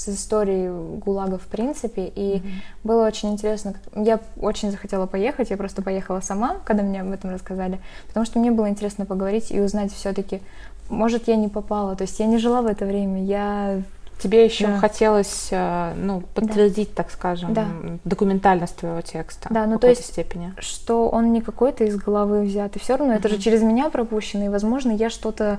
[0.00, 2.50] с историей ГУЛАГа в принципе, и mm-hmm.
[2.84, 3.74] было очень интересно.
[3.94, 8.38] Я очень захотела поехать, я просто поехала сама, когда мне об этом рассказали, потому что
[8.38, 10.40] мне было интересно поговорить и узнать все-таки,
[10.88, 13.82] может, я не попала, то есть я не жила в это время, я
[14.22, 14.76] Тебе еще да.
[14.76, 17.02] хотелось, э, ну, подтвердить, да.
[17.02, 17.66] так скажем, да.
[18.04, 19.48] документальность твоего текста.
[19.50, 20.52] Да, ну то есть, степени.
[20.58, 23.16] что он не какой-то из головы взят, и все равно mm-hmm.
[23.16, 25.58] это же через меня пропущено, и, возможно, я что-то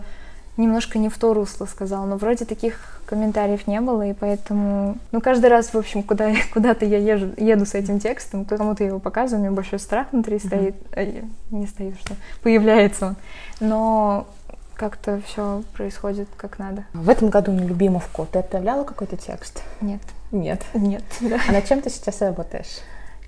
[0.58, 5.22] немножко не в то русло сказал, но вроде таких комментариев не было, и поэтому, ну,
[5.22, 9.42] каждый раз, в общем, куда, куда-то я езжу, еду с этим текстом, кому-то его показываю,
[9.42, 11.06] у меня большой страх внутри стоит, а,
[11.52, 13.16] не стоит, что появляется он,
[13.60, 14.28] но
[14.76, 16.86] как-то все происходит как надо.
[16.94, 19.62] В этом году на Любимовку ты отправляла какой-то текст?
[19.80, 20.02] Нет.
[20.32, 20.64] Нет?
[20.74, 21.04] Нет.
[21.22, 21.40] Да.
[21.48, 22.80] А над чем ты сейчас работаешь?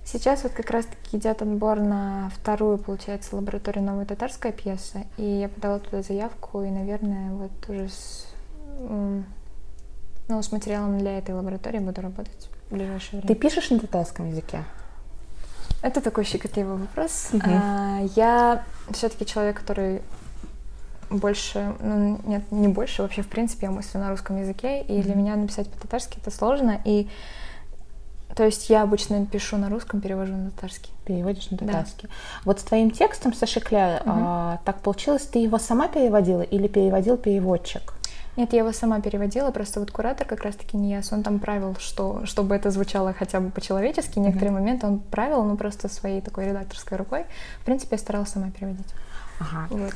[0.06, 5.48] Сейчас вот как раз-таки идет отбор на вторую, получается, лабораторию новой татарская пьеса, и я
[5.48, 8.28] подала туда заявку, и, наверное, вот уже с,
[8.80, 9.24] ну,
[10.42, 13.28] с материалом для этой лаборатории буду работать в ближайшее время.
[13.28, 14.66] Ты пишешь на татарском языке?
[15.82, 17.30] Это такой щекотливый вопрос.
[17.32, 17.44] Угу.
[17.46, 20.02] А, я все-таки человек, который
[21.10, 25.04] больше, ну, нет, не больше, вообще, в принципе, я мыслю на русском языке, и mm
[25.04, 27.10] для меня написать по-татарски это сложно, и
[28.36, 30.92] то есть я обычно пишу на русском, перевожу на татарский.
[31.06, 32.10] Переводишь на татарский.
[32.10, 32.16] Да.
[32.46, 34.12] Вот с твоим текстом Саша Кля, угу.
[34.14, 37.94] а, так получилось, ты его сама переводила или переводил переводчик?
[38.36, 41.76] Нет, я его сама переводила, просто вот куратор как раз-таки не яс, он там правил,
[41.78, 46.20] что, чтобы это звучало хотя бы по-человечески, некоторые mm моменты он правил, ну просто своей
[46.20, 47.26] такой редакторской рукой.
[47.62, 48.88] В принципе, я старалась сама переводить.
[49.40, 49.68] Ага.
[49.70, 49.94] Вот.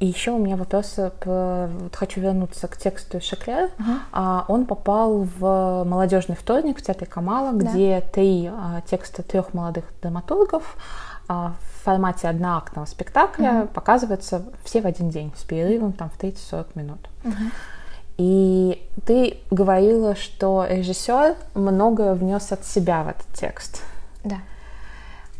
[0.00, 3.64] И еще у меня вопрос, про, вот хочу вернуться к тексту Шеклер.
[3.64, 3.98] Uh-huh.
[4.12, 7.70] А, он попал в молодежный вторник в театре Камала, да.
[7.70, 10.76] где три а, текста трех молодых драматургов
[11.28, 13.66] а, в формате одноактного спектакля uh-huh.
[13.68, 17.00] показываются все в один день с перерывом там в 30-40 минут.
[17.22, 17.50] Uh-huh.
[18.16, 23.82] И ты говорила, что режиссер многое внес от себя в этот текст.
[24.24, 24.36] Да.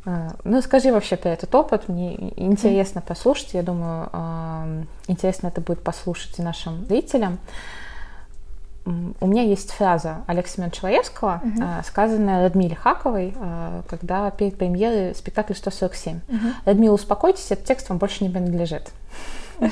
[0.04, 1.88] А, ну, скажи вообще про этот опыт.
[1.88, 3.54] Мне интересно послушать.
[3.54, 7.38] Я думаю, интересно это будет послушать и нашим зрителям.
[8.84, 11.84] У меня есть фраза Алекса Семеновича Лаевского, uh-huh.
[11.86, 16.16] сказанная Радмиле Хаковой, а, когда перед премьерой спектакля 147.
[16.16, 16.52] Uh-huh.
[16.64, 18.90] Радмила, успокойтесь, этот текст вам больше не принадлежит.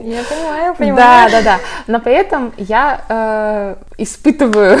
[0.00, 1.30] Я понимаю, понимаю.
[1.30, 1.60] Да, да, да.
[1.86, 4.78] Но при этом я э, испытываю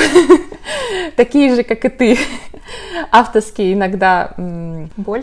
[1.16, 2.18] такие же, как и ты,
[3.10, 4.32] авторские иногда
[4.96, 5.22] боль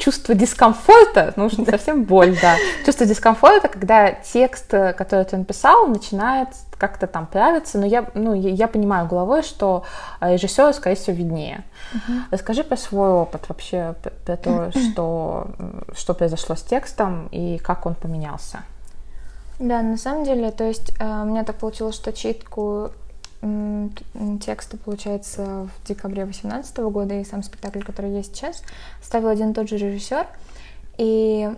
[0.00, 5.36] чувство дискомфорта, ну уж не совсем боль, да, чувство дискомфорта, когда текст, э, который ты
[5.36, 6.48] написал, начинает
[6.78, 9.84] как-то там правиться, но я, ну, я, понимаю головой, что
[10.22, 11.64] режиссеру, скорее всего, виднее.
[11.92, 12.20] Uh-huh.
[12.30, 15.48] Расскажи про свой опыт вообще, про то, что,
[15.94, 18.60] что произошло с текстом и как он поменялся.
[19.60, 22.90] Да, на самом деле, то есть э, у меня так получилось, что читку
[24.40, 28.62] текста, получается, в декабре 2018 года, и сам спектакль, который есть сейчас,
[29.02, 30.26] ставил один и тот же режиссер.
[30.98, 31.50] И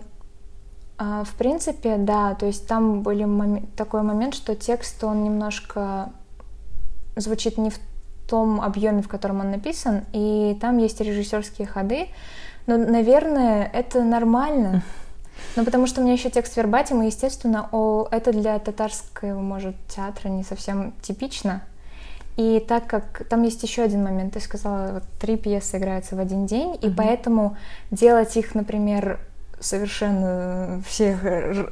[0.97, 3.67] а, в принципе, да, то есть там был мом...
[3.75, 6.11] такой момент, что текст, он немножко
[7.15, 7.79] звучит не в
[8.29, 12.07] том объеме, в котором он написан, и там есть режиссерские ходы.
[12.65, 14.83] Но, наверное, это нормально.
[15.55, 19.75] Ну, потому что у меня еще текст вербатим, и, естественно, о, это для татарского, может,
[19.87, 21.61] театра не совсем типично.
[22.35, 26.19] И так как там есть еще один момент, ты сказала, вот три пьесы играются в
[26.19, 26.91] один день, mm-hmm.
[26.91, 27.57] и поэтому
[27.91, 29.19] делать их, например,
[29.59, 31.15] совершенно все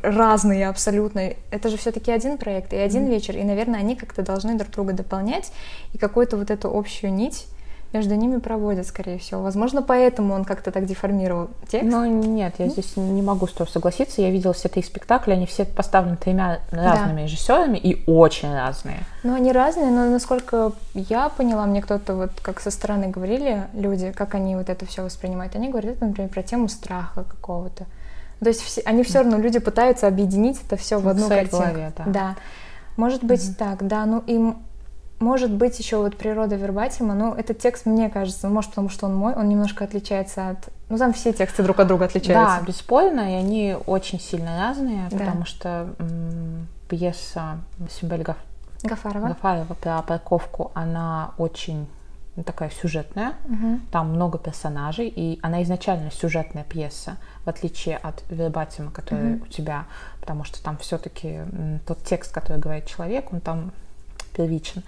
[0.04, 1.34] разные абсолютно.
[1.50, 3.10] Это же все-таки один проект и один mm-hmm.
[3.10, 5.52] вечер, и, наверное, они как-то должны друг друга дополнять
[5.94, 7.48] и какую-то вот эту общую нить
[7.94, 9.42] между ними проводят, скорее всего.
[9.42, 11.90] Возможно, поэтому он как-то так деформировал текст.
[11.90, 14.22] Ну, нет, я здесь не могу с тобой согласиться.
[14.22, 17.24] Я видела все три спектакля, они все поставлены тремя разными да.
[17.24, 19.04] режиссерами и очень разные.
[19.24, 24.12] Ну, они разные, но насколько я поняла, мне кто-то вот как со стороны говорили люди,
[24.12, 25.56] как они вот это все воспринимают.
[25.56, 27.86] Они говорят, например, про тему страха какого-то.
[28.40, 31.58] То есть все, они все равно, люди пытаются объединить это все в одну картинку.
[31.58, 32.04] Голове, да.
[32.08, 32.36] да.
[32.98, 33.56] Может быть mm-hmm.
[33.56, 34.06] так, да.
[34.06, 34.58] Ну, им
[35.22, 39.16] может быть еще вот природа вербатима, но этот текст, мне кажется, может потому что он
[39.16, 40.70] мой, он немножко отличается от...
[40.90, 42.58] Ну, там все тексты друг от друга отличаются.
[42.60, 45.18] Да, бесспорно, и они очень сильно разные, да.
[45.18, 48.38] потому что м- пьеса Симбель Гаф...
[48.84, 49.28] Гафарова.
[49.30, 51.88] Гафарова про парковку, она очень
[52.46, 53.80] такая сюжетная, угу.
[53.92, 59.44] там много персонажей, и она изначально сюжетная пьеса, в отличие от вербатима, который угу.
[59.44, 59.86] у тебя,
[60.20, 61.42] потому что там все-таки
[61.86, 63.72] тот текст, который говорит человек, он там
[64.34, 64.84] первичен.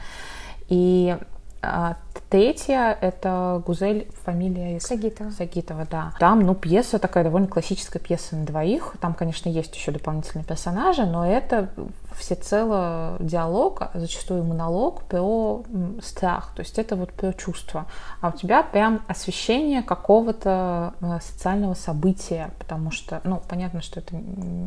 [0.70, 1.16] И
[1.64, 1.98] а,
[2.30, 5.32] третья— это Гузель, фамилия Сагитова.
[5.32, 6.14] Сагитова, да.
[6.20, 8.96] Там, ну, пьеса такая довольно классическая пьеса на двоих.
[9.00, 11.70] Там, конечно, есть еще дополнительные персонажи, но это
[12.16, 15.64] всецело диалог, зачастую монолог про
[16.02, 16.54] страх.
[16.56, 17.86] То есть это вот про чувство.
[18.22, 24.16] А у тебя прям освещение какого-то э, социального события, потому что, ну, понятно, что это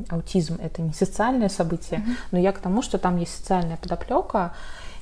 [0.08, 2.16] аутизм, это не социальное событие, mm-hmm.
[2.32, 4.52] но я к тому, что там есть социальная подоплека,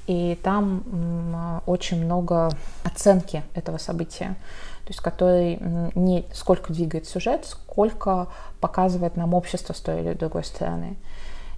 [0.06, 2.50] и там очень много
[2.84, 4.36] оценки этого события,
[4.84, 5.58] то есть который
[5.94, 8.28] не сколько двигает сюжет, сколько
[8.60, 10.96] показывает нам общество с той или другой стороны.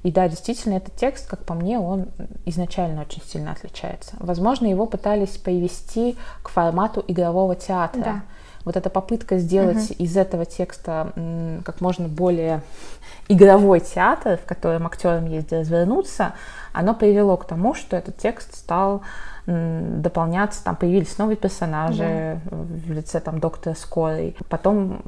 [0.03, 2.07] И да, действительно, этот текст, как по мне, он
[2.45, 4.15] изначально очень сильно отличается.
[4.21, 8.03] Возможно, его пытались привести к формату игрового театра.
[8.03, 8.23] Да.
[8.65, 9.95] Вот эта попытка сделать угу.
[9.99, 11.13] из этого текста
[11.65, 12.63] как можно более
[13.29, 16.35] игровой театр, в котором актерам есть развернуться,
[16.77, 19.03] оно привело к тому, что этот текст стал
[19.47, 22.57] дополняться, там появились новые персонажи да.
[22.57, 24.37] в лице там доктора Скорой.
[24.49, 25.03] Потом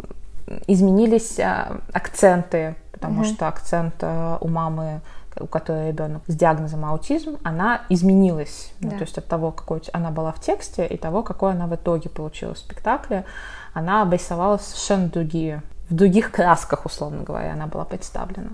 [0.66, 3.28] изменились а, акценты, потому угу.
[3.28, 5.00] что акцент а, у мамы
[5.40, 8.72] у которой ребенок с диагнозом аутизм, она изменилась.
[8.80, 8.94] Ну, да.
[8.94, 11.74] Ну, то есть от того, какой она была в тексте, и того, какой она в
[11.76, 13.24] итоге получила в спектакле,
[13.72, 18.50] она обрисовала совершенно другие, в других красках, условно говоря, она была представлена.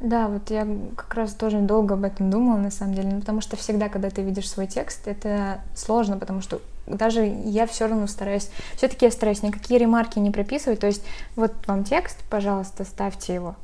[0.00, 3.40] Да, вот я как раз тоже долго об этом думала, на самом деле, ну, потому
[3.40, 8.06] что всегда, когда ты видишь свой текст, это сложно, потому что даже я все равно
[8.06, 11.02] стараюсь, все-таки я стараюсь никакие ремарки не прописывать, то есть
[11.34, 13.56] вот вам текст, пожалуйста, ставьте его.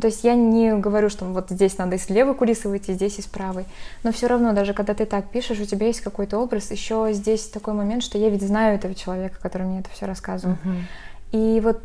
[0.00, 3.26] То есть я не говорю, что вот здесь надо из левой кулисы выйти, здесь из
[3.26, 3.66] правой.
[4.02, 6.70] Но все равно, даже когда ты так пишешь, у тебя есть какой-то образ.
[6.70, 10.56] Еще здесь такой момент, что я ведь знаю этого человека, который мне это все рассказывал.
[10.64, 11.56] Uh-huh.
[11.56, 11.82] И вот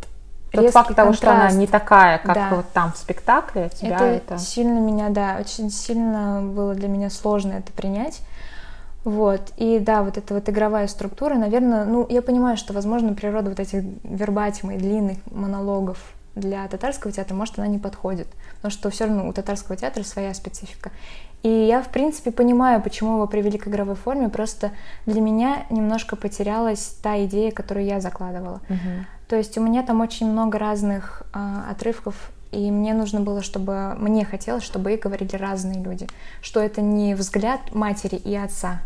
[0.51, 1.57] Тот резкий факт того, что она контраст.
[1.57, 2.49] не такая, как Да.
[2.51, 4.37] вот там в спектакле, тебя это, это...
[4.37, 8.21] сильно меня, да, очень сильно было для меня сложно это принять.
[9.03, 9.41] Вот.
[9.55, 13.59] И да, вот эта вот игровая структура, наверное, ну, я понимаю, что, возможно, природа вот
[13.59, 15.97] этих вербатима и длинных монологов
[16.35, 18.27] для татарского театра, может, она не подходит.
[18.57, 20.91] Потому что все равно у татарского театра своя специфика.
[21.43, 24.71] И я, в принципе, понимаю, почему его привели к игровой форме, просто
[25.05, 28.59] для меня немножко потерялась та идея, которую я закладывала.
[28.67, 29.05] Мгм.
[29.27, 33.93] То есть у меня там очень много разных а, отрывков, и мне нужно было, чтобы
[33.97, 36.07] мне хотелось, чтобы их говорили разные люди,
[36.41, 38.81] что это не взгляд матери и отца,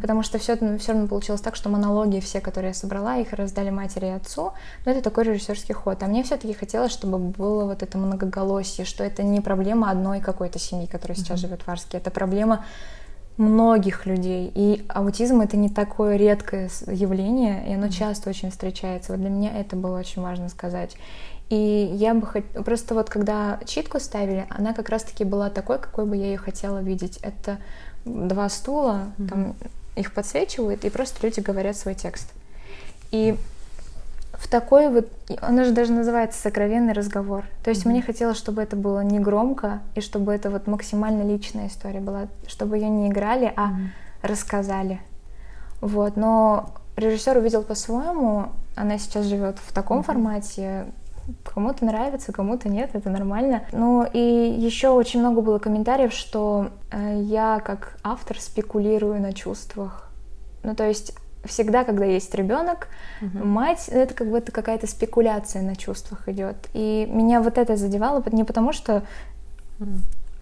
[0.00, 3.70] потому что все, все равно получилось так, что монологи все, которые я собрала, их раздали
[3.70, 4.52] матери и отцу,
[4.84, 6.02] но это такой режиссерский ход.
[6.02, 10.58] А мне все-таки хотелось, чтобы было вот это многоголосие, что это не проблема одной какой-то
[10.58, 12.64] семьи, которая сейчас живет в Арске, это проблема
[13.38, 14.52] многих людей.
[14.54, 19.12] И аутизм это не такое редкое явление, и оно часто очень встречается.
[19.12, 20.96] Вот для меня это было очень важно сказать.
[21.48, 22.44] И я бы хот...
[22.64, 26.82] просто вот когда читку ставили, она как раз-таки была такой, какой бы я ее хотела
[26.82, 27.18] видеть.
[27.22, 27.58] Это
[28.04, 29.54] два стула, там
[29.96, 32.32] их подсвечивают, и просто люди говорят свой текст.
[33.10, 33.36] И
[34.38, 35.08] в такой вот,
[35.40, 37.44] она же даже называется сокровенный разговор.
[37.64, 41.66] То есть мне хотелось, чтобы это было не громко, и чтобы это вот максимально личная
[41.66, 43.70] история была, чтобы ее не играли, а
[44.22, 45.00] рассказали.
[45.80, 50.86] Вот, но режиссер увидел по-своему, она сейчас живет в таком формате,
[51.44, 53.64] кому-то нравится, кому-то нет, это нормально.
[53.72, 60.10] Ну и еще очень много было комментариев, что э, я как автор спекулирую на чувствах.
[60.62, 62.88] Ну то есть всегда, когда есть ребенок,
[63.20, 66.56] мать, это как будто какая-то спекуляция на чувствах идет.
[66.74, 69.02] И меня вот это задевало не потому, что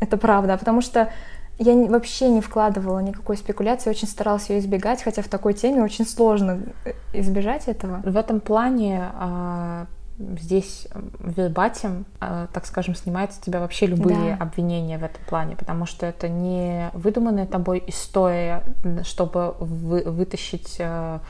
[0.00, 1.10] это правда, а потому что
[1.58, 6.06] я вообще не вкладывала никакой спекуляции, очень старалась ее избегать, хотя в такой теме очень
[6.06, 8.02] сложно э, избежать этого.
[8.04, 9.86] В этом плане а,
[10.18, 14.42] здесь вербатим, а, так скажем, снимает с тебя вообще любые Да.
[14.44, 18.62] обвинения в этом плане, потому что это не выдуманная тобой история,
[19.02, 21.20] чтобы вы- вытащить а,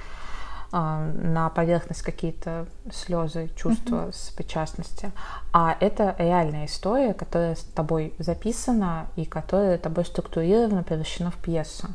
[0.72, 5.10] а, на поверхность какие-то слезы, чувства сопричастности,
[5.52, 11.88] а это реальная история, которая с тобой записана и которая тобой структурирована, превращена в пьесу.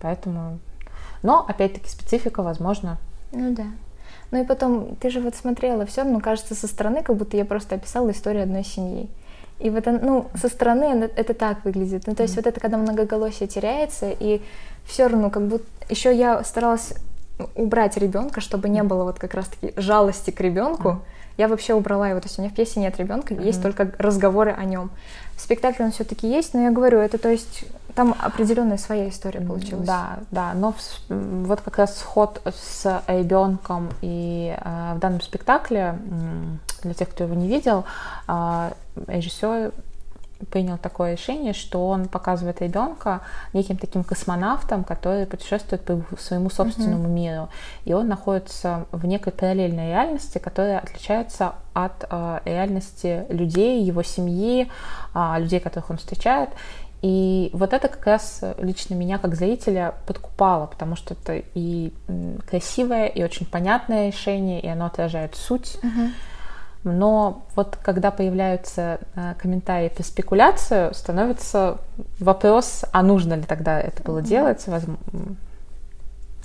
[0.00, 0.58] Поэтому,
[1.22, 2.98] но опять-таки специфика, возможно,
[3.32, 3.64] Ну да.
[4.30, 7.44] Ну и потом, ты же вот смотрела, все равно кажется со стороны, как будто я
[7.44, 9.08] просто описала историю одной семьи.
[9.58, 12.06] И вот, ну, со стороны это, это так выглядит.
[12.06, 14.40] Ну, то есть вот это, когда многоголосие теряется, и
[14.84, 15.64] все равно как будто...
[15.88, 16.94] Еще я старалась
[17.54, 21.00] убрать ребенка, чтобы не было вот как раз-таки жалости к ребенку.
[21.36, 24.50] Я вообще убрала его, то есть у меня в пьесе нет ребенка, есть только разговоры
[24.50, 24.90] о нем.
[25.36, 27.64] В спектакле он все-таки есть, но я говорю, это то есть
[27.98, 29.84] там определенная своя история получилась.
[29.84, 30.72] Да, да, но
[31.08, 35.98] вот как раз сход с ребенком и э, в данном спектакле,
[36.84, 37.84] для тех, кто его не видел,
[38.28, 38.72] а,
[39.08, 39.72] режиссер
[40.52, 47.08] принял такое решение, что он показывает ребенка неким таким космонавтом, который путешествует по своему собственному
[47.08, 47.48] миру.
[47.84, 54.70] И он находится в некой параллельной реальности, которая отличается от э, реальности людей, его семьи,
[55.14, 56.50] а, людей, которых он встречает.
[57.02, 61.92] И вот это как раз лично меня как зрителя подкупало, потому что это и
[62.48, 65.78] красивое, и очень понятное решение, и оно отражает суть.
[66.84, 71.78] Но вот когда появляются э, комментарии по спекуляцию, становится
[72.20, 74.64] вопрос, а нужно ли тогда это было делать?
[74.66, 75.36] Возм- м,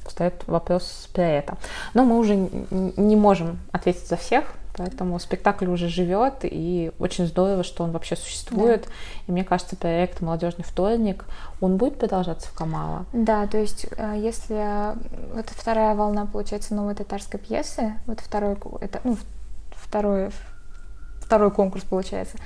[0.05, 1.57] Встает вопрос про это.
[1.93, 7.63] Но мы уже не можем ответить за всех, поэтому спектакль уже живет, и очень здорово,
[7.63, 8.87] что он вообще существует.
[9.27, 11.25] И мне кажется, проект «Молодежный вторник»,
[11.61, 13.05] он будет продолжаться в Камала.
[13.13, 14.95] Да, то есть э, если э,
[15.33, 19.17] вот вторая волна, получается, новой татарской пьесы, вот второй, это, ну,
[19.75, 20.31] второй,
[21.21, 22.37] второй конкурс, получается,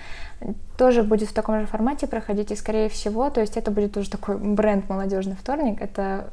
[0.77, 4.09] тоже будет в таком же формате проходить, и, скорее всего, то есть это будет уже
[4.09, 6.29] такой бренд «Молодежный вторник», это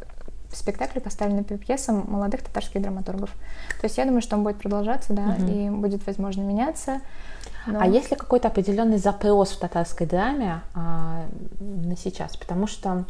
[0.56, 3.30] спектакли, поставленные по пьесам молодых татарских драматургов.
[3.80, 5.46] То есть я думаю, что он будет продолжаться, да, Мгм.
[5.48, 7.00] и будет, возможно, меняться.
[7.66, 11.24] но- А есть ли какой-то определенный запрос в татарской драме а,
[11.60, 12.36] на сейчас?
[12.36, 13.04] Потому что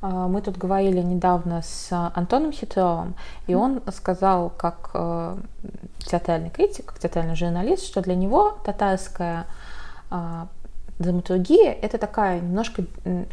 [0.00, 3.14] а, мы тут говорили недавно с Антоном Хитровым,
[3.48, 5.36] и он сказал, как э,
[5.98, 9.46] театральный критик, как театральный журналист, что для него татарская
[10.10, 10.46] а,
[10.98, 12.84] драматургия это такая немножко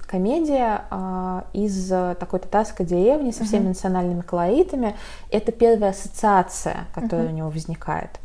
[0.05, 4.95] комедия а, из э, такой татарской деревни со всеми национальными колоритами.
[5.31, 8.19] Это первая ассоциация, которая у него возникает.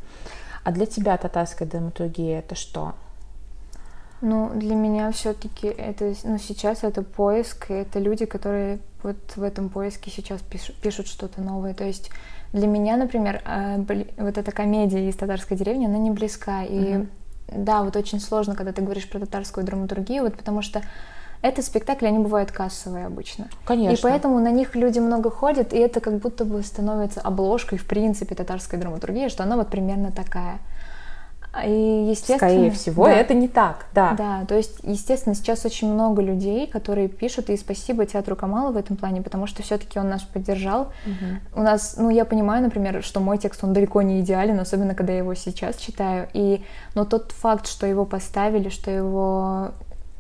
[0.62, 2.94] А для тебя татарская драматургия это что?
[4.20, 9.42] Ну, для меня все-таки это, ну, сейчас это поиск, и это люди, которые вот в
[9.42, 11.72] этом поиске сейчас пишут, пишут что-то новое.
[11.72, 12.10] То есть
[12.52, 16.64] для меня, например, э, вот эта комедия из татарской деревни, она не близка.
[16.64, 17.08] И mm-hmm.
[17.54, 20.82] Да, вот очень сложно, когда ты говоришь про татарскую драматургию, вот потому что
[21.42, 23.48] это спектакли, они бывают кассовые обычно.
[23.64, 23.96] Конечно.
[23.96, 27.86] И поэтому на них люди много ходят, и это как будто бы становится обложкой, в
[27.86, 30.58] принципе, татарской драматургии, что она вот примерно такая.
[31.66, 34.12] И, естественно, Скорее всего, да, это не так, да.
[34.12, 38.76] Да, то есть, естественно, сейчас очень много людей, которые пишут, и спасибо театру Камала в
[38.76, 40.92] этом плане, потому что все-таки он нас поддержал.
[41.04, 41.60] Угу.
[41.60, 45.12] У нас, ну, я понимаю, например, что мой текст, он далеко не идеален, особенно когда
[45.12, 46.62] я его сейчас читаю, и,
[46.94, 49.70] но тот факт, что его поставили, что его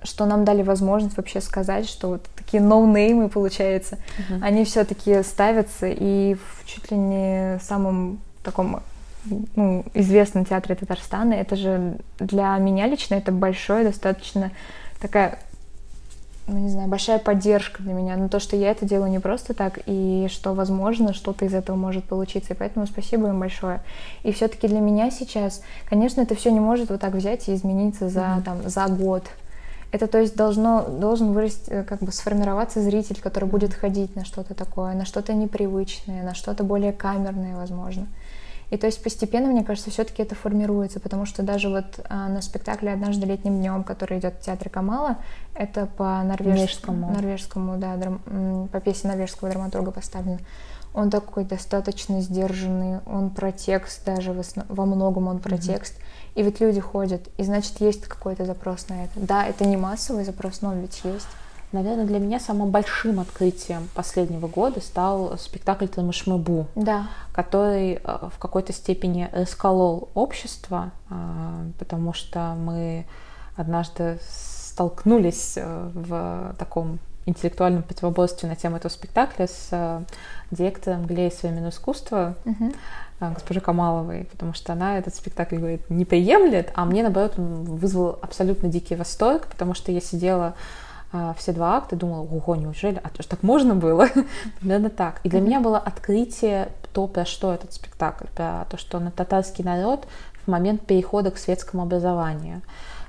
[0.02, 4.38] что нам дали возможность вообще сказать, что вот такие ноунеймы, получается, uh-huh.
[4.40, 8.80] они все-таки ставятся и в чуть ли не самом таком
[9.56, 11.34] ну, известном театре Татарстана.
[11.34, 14.50] Это же для меня лично это большое, достаточно
[15.00, 15.38] такая,
[16.46, 18.16] ну, не знаю, большая поддержка для меня.
[18.16, 21.76] Но то, что я это делаю не просто так, и что, возможно, что-то из этого
[21.76, 22.54] может получиться.
[22.54, 23.80] И поэтому спасибо им большое.
[24.22, 28.08] И все-таки для меня сейчас, конечно, это все не может вот так взять и измениться
[28.08, 28.42] за, mm-hmm.
[28.42, 29.24] там, за год.
[29.92, 34.24] Это, то есть, должно, должен вырасти, э, как бы сформироваться зритель, который будет ходить на
[34.24, 38.06] что-то такое, на что-то непривычное, на что-то более камерное, возможно.
[38.70, 42.40] И то есть постепенно, мне кажется, все-таки это формируется, потому что даже вот а, на
[42.40, 45.18] спектакле «Однажды летним днем», который идет в театре Камала,
[45.54, 50.38] это по норвежскому, норвежскому да, драм, по пьесе норвежского драматурга поставлено.
[50.94, 54.34] Он такой достаточно сдержанный, он про текст даже,
[54.68, 55.60] во многом он про mm-hmm.
[55.60, 55.94] текст.
[56.34, 59.12] И ведь люди ходят, и значит есть какой-то запрос на это.
[59.16, 61.26] Да, это не массовый запрос, но он ведь есть.
[61.72, 67.06] Наверное, для меня самым большим открытием последнего года стал спектакль «Тамышмыбу», да.
[67.32, 71.14] который э, в какой-то степени расколол общество, э,
[71.78, 73.06] потому что мы
[73.54, 80.02] однажды столкнулись э, в таком интеллектуальном противоборстве на тему этого спектакля с
[80.50, 82.72] директором галереи современного искусства, угу.
[83.20, 88.68] госпожей Камаловой, потому что она этот спектакль, говорит, не приемлет, а мне, наоборот, вызвал абсолютно
[88.68, 90.54] дикий восторг, потому что я сидела
[91.36, 94.06] все два акта, думала, ого, неужели, а то так можно было?
[94.60, 95.20] Примерно так.
[95.24, 99.64] И для меня было открытие то, про что этот спектакль, про то, что на татарский
[99.64, 100.06] народ
[100.44, 102.62] в момент перехода к светскому образованию,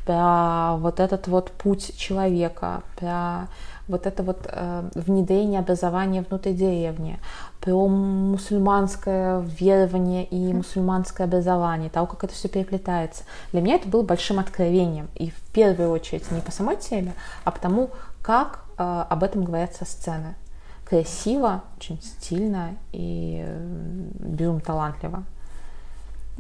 [0.06, 3.48] про вот этот вот путь человека, про
[3.92, 7.20] вот это вот э, внедрение образования внутри деревни,
[7.60, 13.24] про мусульманское верование и мусульманское образование, того, как это все переплетается.
[13.52, 15.10] Для меня это было большим откровением.
[15.16, 17.14] И в первую очередь не по самой теме,
[17.44, 17.92] а потому,
[18.24, 20.36] как э, об этом говорят со сцены.
[20.86, 23.60] Красиво, очень стильно и э,
[24.20, 25.24] безумно талантливо.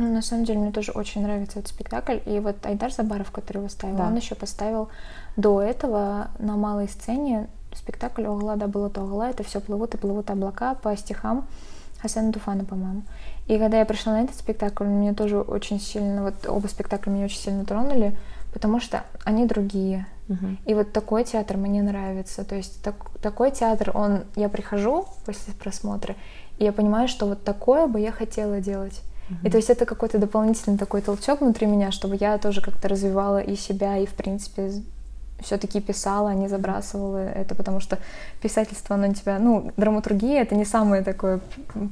[0.01, 2.17] Ну, на самом деле, мне тоже очень нравится этот спектакль.
[2.25, 4.07] И вот Айдар Забаров, который выставил, да.
[4.07, 4.89] он еще поставил
[5.37, 9.29] до этого на малой сцене спектакль «Огла да было то огла».
[9.29, 11.45] Это все плывут и плывут облака по стихам
[12.01, 13.03] Хасана Туфана, по-моему.
[13.45, 17.25] И когда я пришла на этот спектакль, меня тоже очень сильно, вот оба спектакля меня
[17.25, 18.17] очень сильно тронули,
[18.53, 20.07] потому что они другие.
[20.65, 22.43] И вот такой театр мне нравится.
[22.45, 26.15] То есть так, такой театр, он, я прихожу после просмотра,
[26.57, 29.01] и я понимаю, что вот такое бы я хотела делать.
[29.43, 33.39] И то есть это какой-то дополнительный такой толчок внутри меня, чтобы я тоже как-то развивала
[33.39, 34.71] и себя, и в принципе
[35.41, 37.97] все-таки писала, а не забрасывала это, потому что
[38.41, 41.39] писательство, оно тебя, ну, драматургия это не самое такое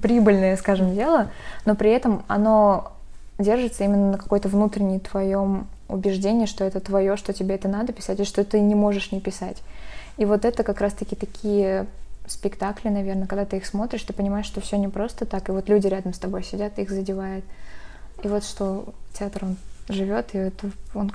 [0.01, 1.29] прибыльное, скажем, дело,
[1.65, 2.91] но при этом оно
[3.39, 8.19] держится именно на какой-то внутренней твоем убеждении, что это твое, что тебе это надо писать,
[8.19, 9.57] и что ты не можешь не писать.
[10.17, 11.87] И вот это как раз-таки такие
[12.30, 15.69] спектакли, наверное, когда ты их смотришь, ты понимаешь, что все не просто так, и вот
[15.69, 17.43] люди рядом с тобой сидят, их задевает.
[18.23, 19.57] И вот что театр, он
[19.88, 21.11] живет, и это, он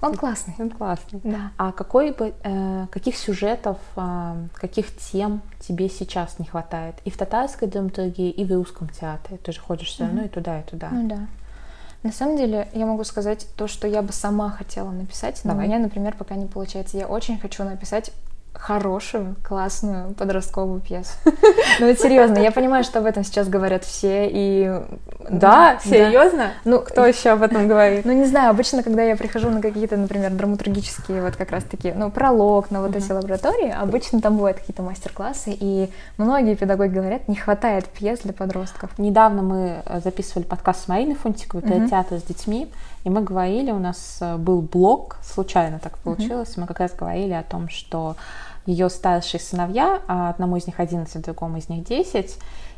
[0.00, 0.54] он классный.
[0.58, 1.20] Он классный.
[1.22, 1.52] Да.
[1.58, 6.94] А какой бы, э, каких сюжетов, э, каких тем тебе сейчас не хватает?
[7.04, 9.36] И в татарской драматургии, и в русском театре.
[9.36, 10.26] Ты же ходишь все равно mm-hmm.
[10.26, 10.88] и туда, и туда.
[10.90, 11.26] Ну да.
[12.02, 15.66] На самом деле, я могу сказать то, что я бы сама хотела написать, но Давай.
[15.66, 16.96] у меня, например, пока не получается.
[16.96, 18.10] Я очень хочу написать
[18.52, 21.12] хорошую, классную подростковую пьесу.
[21.78, 24.80] Ну, это серьезно, я понимаю, что об этом сейчас говорят все, и...
[25.30, 26.50] Да, серьезно?
[26.64, 28.04] Ну, кто еще об этом говорит?
[28.04, 32.10] Ну, не знаю, обычно, когда я прихожу на какие-то, например, драматургические, вот как раз-таки, ну,
[32.10, 37.36] пролог на вот эти лаборатории, обычно там бывают какие-то мастер-классы, и многие педагоги говорят, не
[37.36, 38.90] хватает пьес для подростков.
[38.98, 42.70] Недавно мы э, записывали подкаст с Мариной Фунтиковой театр с детьми,
[43.04, 47.32] и мы говорили, у нас э, был блог, случайно так получилось, мы как раз говорили
[47.32, 48.16] о том, что
[48.66, 52.36] ее старшие сыновья, а одному из них 11, другому из них 10,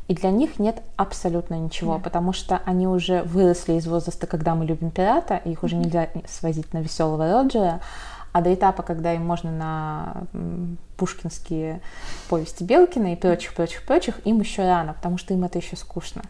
[0.08, 2.00] и для них нет абсолютно ничего, Да.
[2.00, 6.08] потому что они уже выросли из возраста, когда мы любим пирата, и их уже нельзя
[6.28, 7.80] свозить на веселого Роджера,
[8.32, 10.14] а до этапа, когда им можно на
[10.96, 11.80] пушкинские
[12.28, 16.22] повести Белкина и прочих, прочих, прочих, им еще рано, потому что им это еще скучно.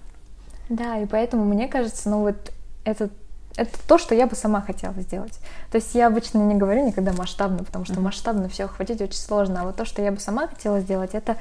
[0.68, 2.52] Да, и поэтому мне кажется, ну вот
[2.84, 3.10] это,
[3.56, 5.38] это то, что я бы сама хотела сделать.
[5.70, 9.60] То есть я обычно не говорю никогда масштабно, потому что масштабно все охватить очень сложно.
[9.62, 11.36] А вот то, что я бы сама хотела сделать, это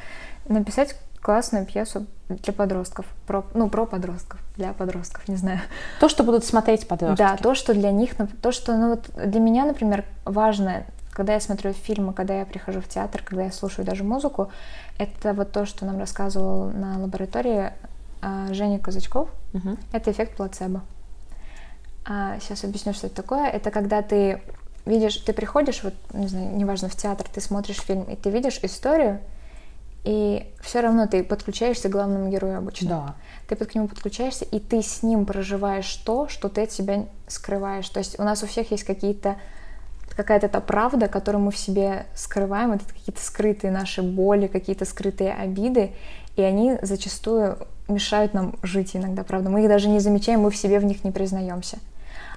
[0.47, 3.05] написать классную пьесу для подростков.
[3.27, 5.59] Про, ну, про подростков, для подростков, не знаю.
[5.99, 7.17] То, что будут смотреть подростки.
[7.17, 11.39] Да, то, что для них, то, что, ну вот для меня, например, важно, когда я
[11.39, 14.49] смотрю фильмы, когда я прихожу в театр, когда я слушаю даже музыку,
[14.97, 17.71] это вот то, что нам рассказывал на лаборатории
[18.21, 19.77] а, Женя Казачков, Мгм.
[19.91, 20.81] это эффект плацебо.
[22.05, 23.47] А, сейчас объясню, что это такое.
[23.47, 24.41] Это когда ты
[24.85, 28.59] видишь, ты приходишь, вот, не знаю, неважно, в театр, ты смотришь фильм, и ты видишь
[28.63, 29.19] историю,
[30.03, 32.89] и все равно ты подключаешься к главному герою обычно.
[32.89, 33.15] Да.
[33.47, 37.05] Ты под к нему подключаешься, и ты с ним проживаешь то, что ты от себя
[37.27, 37.87] скрываешь.
[37.89, 39.37] То есть у нас у всех есть какие-то
[40.15, 45.33] какая-то та правда, которую мы в себе скрываем, это какие-то скрытые наши боли, какие-то скрытые
[45.33, 45.91] обиды,
[46.35, 49.49] и они зачастую мешают нам жить иногда, правда.
[49.49, 51.77] Мы их даже не замечаем, мы в себе в них не признаемся.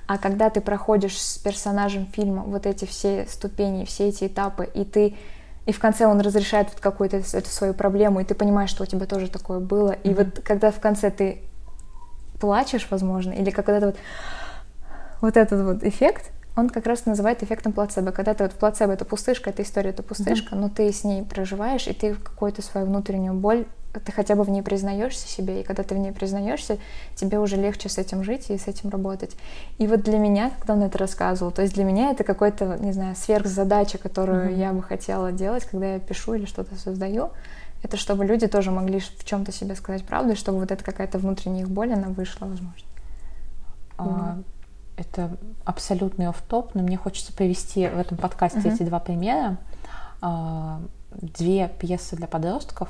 [0.07, 4.84] А когда ты проходишь с персонажем фильма вот эти все ступени, все эти этапы, и
[4.84, 5.16] ты
[5.66, 8.86] и в конце он разрешает вот какую-то эту свою проблему, и ты понимаешь, что у
[8.86, 9.92] тебя тоже такое было.
[9.92, 11.40] И вот когда в конце ты
[12.38, 13.96] плачешь, возможно, или этот вот,
[15.22, 18.12] вот этот вот эффект, он как раз называет эффектом плацебо.
[18.12, 21.22] Когда ты вот в плацебо это пустышка, эта история это пустышка, но ты с ней
[21.22, 25.64] проживаешь, и ты какую-то свою внутреннюю боль, ты хотя бы в ней признаешься себе, и
[25.64, 26.78] когда ты в ней признаешься,
[27.14, 29.36] тебе уже легче с этим жить и с этим работать.
[29.78, 32.92] И вот для меня, когда он это рассказывал, то есть для меня это какой-то, не
[32.92, 37.30] знаю, сверхзадача, которую я бы хотела делать, когда я пишу или что-то создаю,
[37.82, 41.18] это чтобы люди тоже могли в чем-то себе сказать правду, и чтобы вот эта какая-то
[41.18, 42.88] внутренняя их боль, она вышла, возможно.
[43.96, 44.38] А,
[44.97, 48.68] Это абсолютный оф-топ, но мне хочется привести в этом подкасте Мгм.
[48.68, 49.57] эти два примера.
[50.20, 50.80] А,
[51.20, 52.88] Две пьесы для подростков,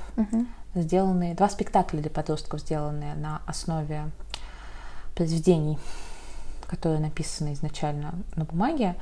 [0.74, 4.10] сделанные, два спектакля для подростков, сделанные на основе
[5.14, 5.78] произведений,
[6.66, 8.94] которые написаны изначально на бумаге.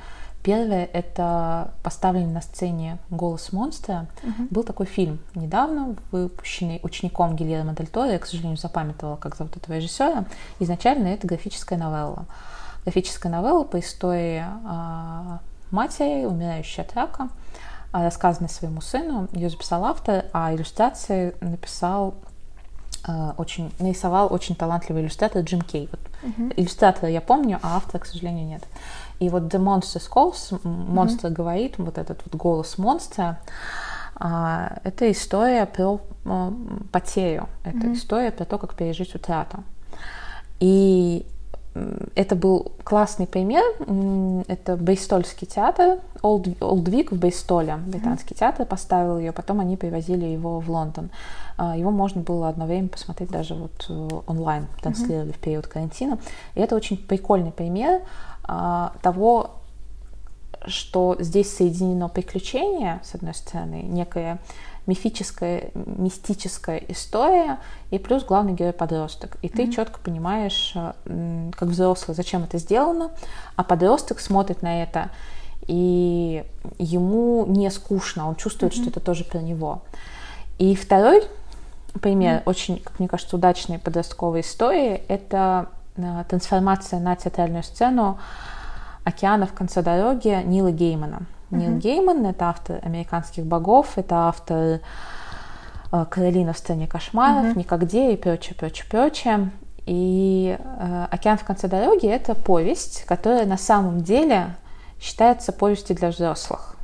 [0.43, 4.07] Первое— это поставленный на сцене «Голос монстра».
[4.49, 8.11] Был такой фильм недавно, выпущенный учеником Гильермо Дель Торо.
[8.11, 10.25] Я, к сожалению, запамятовала, как зовут этого режиссера.
[10.59, 12.25] Изначально это графическая новелла.
[12.83, 15.39] Графическая новелла по истории а,
[15.71, 17.29] матери, умирающей от рака,
[17.91, 19.27] а, рассказанной своему сыну.
[19.31, 22.15] Ее записал автор, а иллюстрации написал
[23.05, 25.89] а, очень, нарисовал очень талантливый иллюстратор Джим Кей.
[25.91, 25.99] Вот
[26.55, 28.63] Иллюстратора я помню, а автора, к сожалению, нет.
[29.19, 33.39] И вот The Monster Calls, монстр говорит, вот этот вот голос монстра,
[34.15, 39.63] а, это история про м, потерю, это история про то, как пережить утрату.
[40.59, 41.25] И
[42.15, 43.63] это был классный пример.
[44.47, 50.59] Это Бейстольский театр, Олд, Олдвик в Бейстоле, британский театр поставил ее, потом они привозили его
[50.59, 51.09] в Лондон.
[51.57, 56.19] А, Его можно было одно время посмотреть даже вот э, онлайн, транслировали в период карантина.
[56.55, 58.01] И это очень прикольный пример
[58.43, 59.51] а, того,
[60.65, 64.39] что здесь соединено приключение, с одной стороны, некая
[64.85, 67.59] мифическая, мистическая история,
[67.91, 69.37] и плюс главный герой подросток.
[69.41, 73.11] И ты четко понимаешь, э, как взрослый, зачем это сделано,
[73.55, 75.09] а подросток смотрит на это,
[75.67, 76.43] и
[76.77, 79.81] ему не скучно, он чувствует, что это тоже про него.
[80.59, 81.23] И второй
[82.01, 88.19] пример, очень, как мне кажется, удачной подростковой истории, это э, трансформация на театральную сцену
[89.03, 91.23] «Океана в конце дороги» Нила Геймана.
[91.53, 94.79] Нил Гейман— это автор «Американских богов», это автор
[95.91, 99.51] э, «Каролина в стране кошмаров», «Никогде» и прочее, прочее, прочее.
[99.85, 104.55] И э, «Океан в конце дороги»— это повесть, которая на самом деле
[104.99, 106.75] считается повестью для взрослых.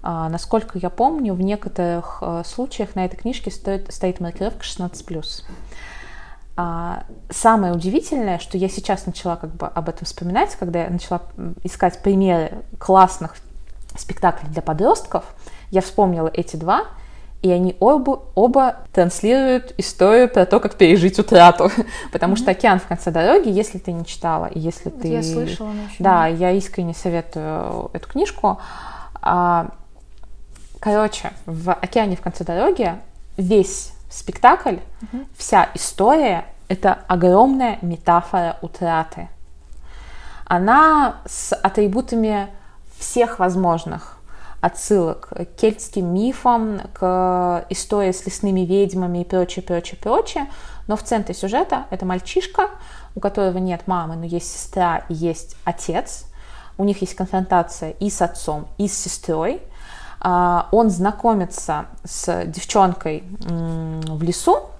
[0.00, 5.44] А, насколько я помню, в некоторых э, случаях на этой книжке стоит, стоит маркировка 16+.
[6.56, 11.22] А, самое удивительное, что я сейчас начала как бы об этом вспоминать, когда я начала
[11.62, 13.36] искать примеры классных
[13.98, 15.24] спектаклей для подростков,
[15.70, 16.84] я вспомнила эти два,
[17.42, 21.70] и они оба, оба транслируют историю про то, как пережить утрату.
[22.12, 25.08] Потому что «Океан в конце дороги», если ты не читала, и если ты...
[25.08, 28.58] Я слышала, Да, я искренне советую эту книжку.
[29.20, 29.70] А,
[30.80, 32.92] Короче, в «Океане в конце дороги»
[33.36, 34.76] весь спектакль,
[35.36, 39.28] вся история— это огромная метафора утраты.
[40.44, 42.48] Она с атрибутами
[42.98, 44.14] всех возможных.
[44.60, 50.46] отсылок к кельтским мифам, к истории с лесными ведьмами и прочее, прочее, прочее.
[50.88, 52.70] Но в центре сюжета это мальчишка,
[53.14, 56.24] у которого нет мамы, но есть сестра и есть отец.
[56.76, 59.62] У них есть конфронтация и с отцом, и с сестрой.
[60.20, 64.70] А, он знакомится с девчонкой в лесу,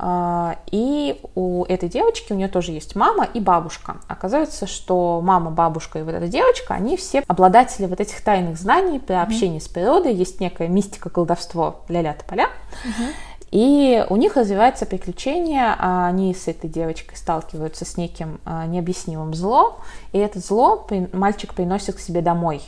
[0.00, 3.98] и у этой девочки, у нее тоже есть мама и бабушка.
[4.08, 8.98] Оказывается, что мама, бабушка и вот эта девочка, они все обладатели вот этих тайных знаний
[8.98, 9.62] при общении mm-hmm.
[9.62, 10.14] с природой.
[10.14, 12.48] Есть некая мистика, колдовство, ля-ля поля.
[12.84, 13.10] Mm-hmm.
[13.54, 19.32] И у них развивается приключение, а они с этой девочкой сталкиваются с неким а, необъяснимым
[19.32, 19.74] злом,
[20.12, 22.62] и это зло мальчик приносит к себе домой.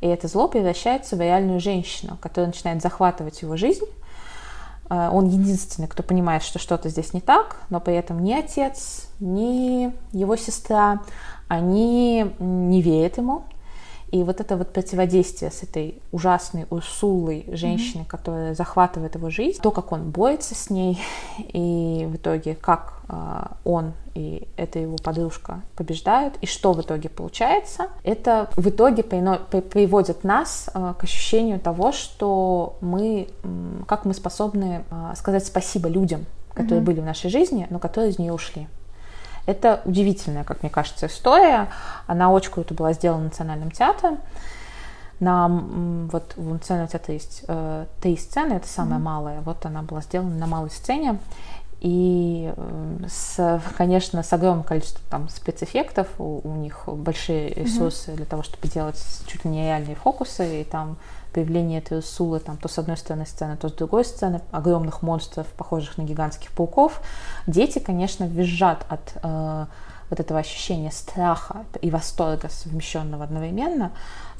[0.00, 3.99] И это зло превращается в реальную женщину, которая начинает захватывать его жизнь, а,
[4.90, 9.92] он единственный, кто понимает, что что-то здесь не так, но при этом ни отец, ни
[10.12, 11.00] его сестра,
[11.48, 13.44] они не верят ему.
[14.10, 18.08] И вот это вот противодействие с этой ужасной Урсулой женщиной, mm-hmm.
[18.08, 21.00] которая захватывает его жизнь, то, как он борется с ней,
[21.38, 27.08] и в итоге как э, он и эта его подружка побеждают, и что в итоге
[27.08, 33.28] получается, это в итоге приводит нас э, к ощущению того, что мы,
[33.86, 36.84] как мы способны э, сказать спасибо людям, которые mm-hmm.
[36.84, 38.68] были в нашей жизни, но которые из нее ушли.
[39.46, 41.68] Это удивительная, как мне кажется, история.
[42.06, 44.18] Она очень круто была сделана Национальным театром.
[45.18, 49.02] На, вот в Национальном театре есть э, три сцены, это самая mm-hmm.
[49.02, 49.40] малая.
[49.42, 51.18] Вот она была сделана на малой сцене.
[51.80, 52.52] И,
[53.08, 58.16] с, конечно, с огромным количеством там, спецэффектов, у, у них большие ресурсы mm-hmm.
[58.16, 60.98] для того, чтобы делать чуть ли не реальные фокусы, и там
[61.32, 65.46] появление этой Сулы, там, то с одной стороны сцены, то с другой стороны, огромных монстров,
[65.48, 67.00] похожих на гигантских пауков.
[67.46, 69.66] Дети, конечно, визжат от э,
[70.10, 73.92] вот этого ощущения страха и восторга, совмещенного одновременно,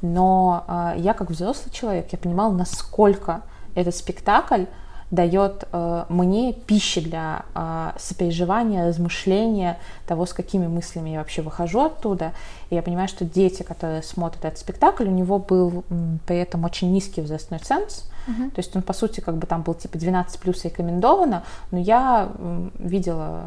[0.02, 3.42] но э, я как взрослый человек, я понимала, насколько
[3.74, 4.64] этот спектакль
[5.10, 11.80] дает э, мне пищи для э, сопереживания, размышления того, с какими мыслями я вообще выхожу
[11.80, 12.32] оттуда.
[12.70, 15.84] И я понимаю, что дети, которые смотрят этот спектакль, у него был
[16.26, 18.08] при этом очень низкий возрастной ценз.
[18.28, 18.50] Uh-huh.
[18.50, 22.30] То есть он, по сути, как бы там был типа 12 плюс рекомендовано, но я
[22.78, 23.46] видела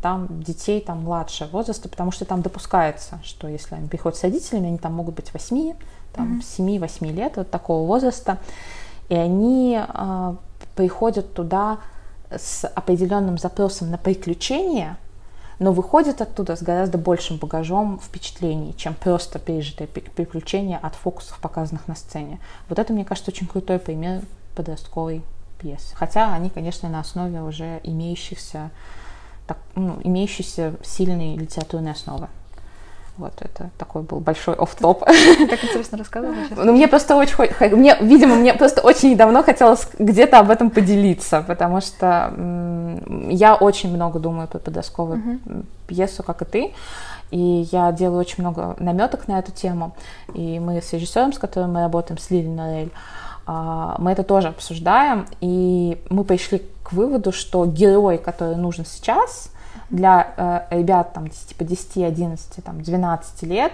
[0.00, 4.68] там детей там младшего возраста, потому что там допускается, что если они приходят с родителями,
[4.68, 5.74] они там могут быть 8,
[6.14, 6.80] там, uh-huh.
[6.80, 8.38] 7-8 лет, вот такого возраста.
[9.08, 10.34] И они э,
[10.74, 11.78] приходят туда
[12.30, 14.98] с определенным запросом на приключения,
[15.58, 21.86] но выходят оттуда с гораздо большим багажом впечатлений, чем просто пережитые приключения от фокусов, показанных
[21.86, 22.40] на сцене.
[22.68, 24.22] Вот это, мне кажется, очень крутой пример
[24.56, 25.22] подростковой
[25.60, 25.94] пьесы.
[25.94, 28.70] Хотя они, конечно, на основе уже имеющихся,
[29.46, 32.28] так, ну, имеющейся сильной литературной основы.
[33.16, 35.04] Вот это такой был большой оф топ
[35.50, 37.36] Так интересно рассказывала Ну, мне просто очень...
[37.76, 42.32] Мне, видимо, мне просто очень давно хотелось где-то об этом поделиться, потому что
[43.28, 45.64] я очень много думаю про подростковую uh-huh.
[45.86, 46.74] пьесу, как и ты.
[47.30, 49.94] И я делаю очень много наметок на эту тему.
[50.34, 52.92] И мы с режиссером, с которым мы работаем, с Лили Норель,
[53.46, 55.26] а, мы это тоже обсуждаем.
[55.40, 59.50] И мы пришли к выводу, что герой, который нужен сейчас,
[59.94, 63.72] для э, ребят там типа 10, 11, там 12 лет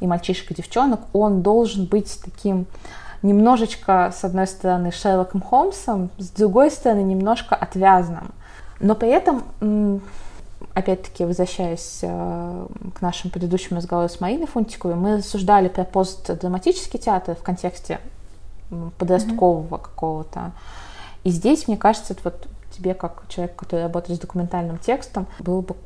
[0.00, 2.66] и мальчишек и девчонок, он должен быть таким
[3.22, 8.32] немножечко, с одной стороны, Шерлоком Холмсом, с другой стороны, немножко отвязным.
[8.80, 10.02] Но при этом,
[10.74, 17.36] опять-таки, возвращаясь э, к нашему предыдущему разговору с Мариной Фунтиковой, мы рассуждали про постдраматический театр
[17.36, 18.00] в контексте
[18.98, 19.82] подросткового mm-hmm.
[19.82, 20.52] какого-то.
[21.24, 22.48] И здесь, мне кажется, вот
[22.82, 25.76] тебе, как человек, который работает с документальным текстом, было бы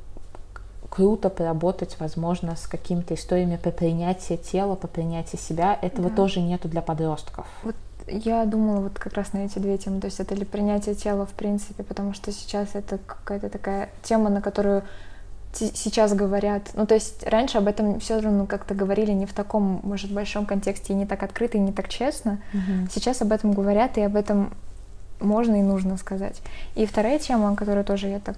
[0.89, 5.79] круто поработать, возможно, с какими-то историями по принятию тела, по принятию себя.
[5.83, 6.17] Этого да.
[6.17, 7.47] тоже нету для подростков.
[7.65, 7.75] Вот
[8.07, 10.01] я думала вот как раз на эти две темы.
[10.01, 14.31] То есть это ли принятие тела в принципе, потому что сейчас это какая-то такая тема,
[14.31, 14.85] на которую
[15.53, 16.71] сейчас говорят.
[16.75, 20.45] Ну, то есть раньше об этом все равно как-то говорили не в таком, может, большом
[20.45, 22.41] контексте, и не так открыто, и не так честно.
[22.53, 22.89] Угу.
[22.93, 24.53] Сейчас об этом говорят, и об этом
[25.21, 26.41] можно и нужно сказать.
[26.75, 28.37] И вторая тема, которую тоже я так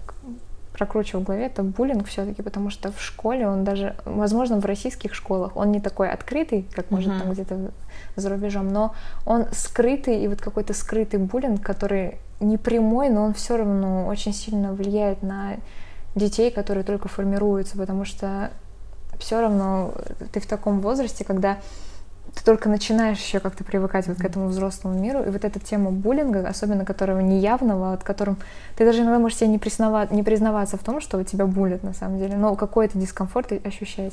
[0.72, 5.12] прокручиваю в голове, это буллинг все-таки, потому что в школе он даже, возможно, в российских
[5.12, 7.20] школах он не такой открытый, как может uh-huh.
[7.20, 7.70] там где-то
[8.14, 8.94] за рубежом, но
[9.26, 14.32] он скрытый и вот какой-то скрытый буллинг, который не прямой, но он все равно очень
[14.32, 15.56] сильно влияет на
[16.14, 18.50] детей, которые только формируются, потому что
[19.18, 19.92] все равно
[20.32, 21.58] ты в таком возрасте, когда
[22.34, 25.90] ты только начинаешь еще как-то привыкать вот к этому взрослому миру, и вот эта тема
[25.90, 28.36] буллинга, особенно которого неявного, от которым
[28.76, 31.94] ты даже иногда можешь себе не, признавать, не признаваться в том, что тебя булят на
[31.94, 34.12] самом деле, но какой-то дискомфорт ощущать.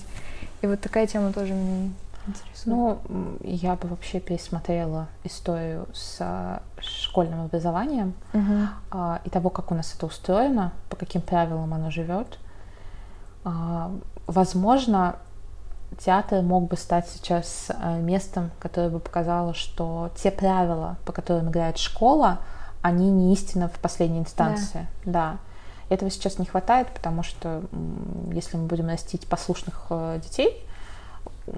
[0.62, 1.92] И вот такая тема тоже мне
[2.28, 2.66] интересует.
[2.66, 3.00] Ну,
[3.42, 8.14] я бы вообще пересмотрела историю с а, школьным образованием
[8.92, 12.40] а, и того, как у нас это устроено, по каким правилам оно живет.
[13.44, 13.92] А,
[14.28, 15.18] Возможно,
[16.00, 21.50] театр мог бы стать сейчас а, местом, которое бы показало, что те правила, по которым
[21.50, 22.40] играет школа,
[22.82, 24.88] они не истина в последней инстанции.
[25.06, 25.38] Да.
[25.90, 27.64] Этого сейчас не хватает, потому что
[28.32, 30.66] если мы будем растить послушных э, детей,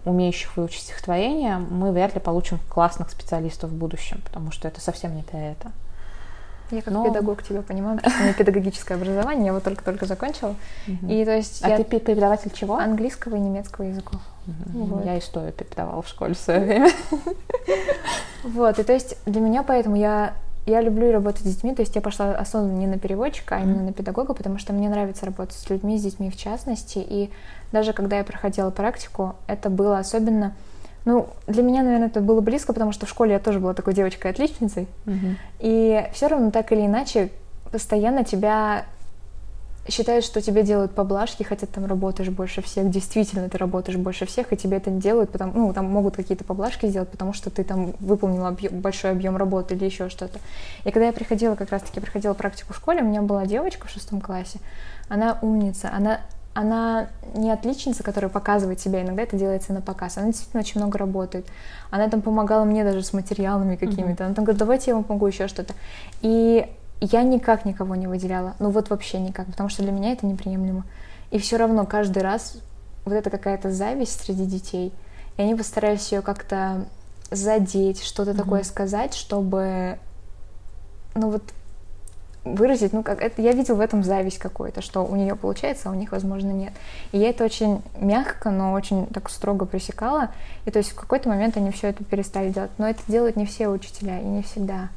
[0.06, 5.16] умеющих выучить стихотворение, мы вряд ли получим классных специалистов в будущем, потому что это совсем
[5.16, 5.72] не про это.
[6.72, 10.06] Я как Но- педагог тебя понимаю, потому что у меня педагогическое образование, я его только-только
[10.06, 10.56] закончила.
[10.88, 12.78] И то есть А я ты преподаватель чего?
[12.78, 14.20] английского и немецкого языков.
[14.46, 14.86] Мгм.
[14.86, 15.06] вот.
[15.06, 16.92] Я историю преподавала в школе в свое время.
[18.44, 20.34] Вот, и то есть для меня поэтому я,
[20.66, 23.84] я люблю работать с детьми, то есть я пошла осознанно не на переводчика, а именно
[23.84, 27.30] на педагога, потому что мне нравится работать с людьми, с детьми в частности, и
[27.72, 30.54] даже когда я проходила практику, это было особенно,
[31.08, 33.94] ну, для меня, наверное, это было близко, потому что в школе я тоже была такой
[33.94, 34.88] девочкой-отличницей,
[35.60, 37.30] и все равно так или иначе
[37.72, 38.84] постоянно тебя
[39.88, 44.26] считают, что тебе делают поблажки, хотя ты там работаешь больше всех, действительно ты работаешь больше
[44.26, 47.50] всех, и тебе это не делают, потому, ну, там могут какие-то поблажки сделать, потому что
[47.50, 50.40] ты там выполнила объем- большой объем работы или еще что-то.
[50.84, 53.90] И когда я приходила, как раз-таки приходила практику в школе, у меня была девочка в
[53.90, 54.60] шестом классе,
[55.08, 56.20] она умница, она
[56.58, 60.18] она не отличница, которая показывает себя, иногда это делается на показ.
[60.18, 61.46] Она действительно очень много работает.
[61.92, 64.26] Она там помогала мне даже с материалами какими-то.
[64.26, 65.76] Она там говорит, давайте я вам помогу еще что-то.
[66.22, 66.68] И
[67.00, 68.56] я никак никого не выделяла.
[68.58, 70.84] Ну вот вообще никак, потому что для меня это неприемлемо.
[71.30, 72.58] И все равно каждый раз
[73.06, 74.92] вот это какая-то зависть среди детей.
[75.38, 76.86] И они постарались ее как-то
[77.30, 80.00] задеть, что-то такое сказать, чтобы
[81.14, 81.44] ну вот
[82.56, 85.92] выразить, ну как это, я видел в этом зависть какую-то, что у нее получается, а
[85.92, 86.74] у них, возможно, нет.
[87.12, 90.32] И я это очень мягко, но очень так строго пресекала.
[90.66, 92.72] И то есть в какой-то момент они все это перестали делать.
[92.78, 94.90] Но это делают не все учителя и не всегда.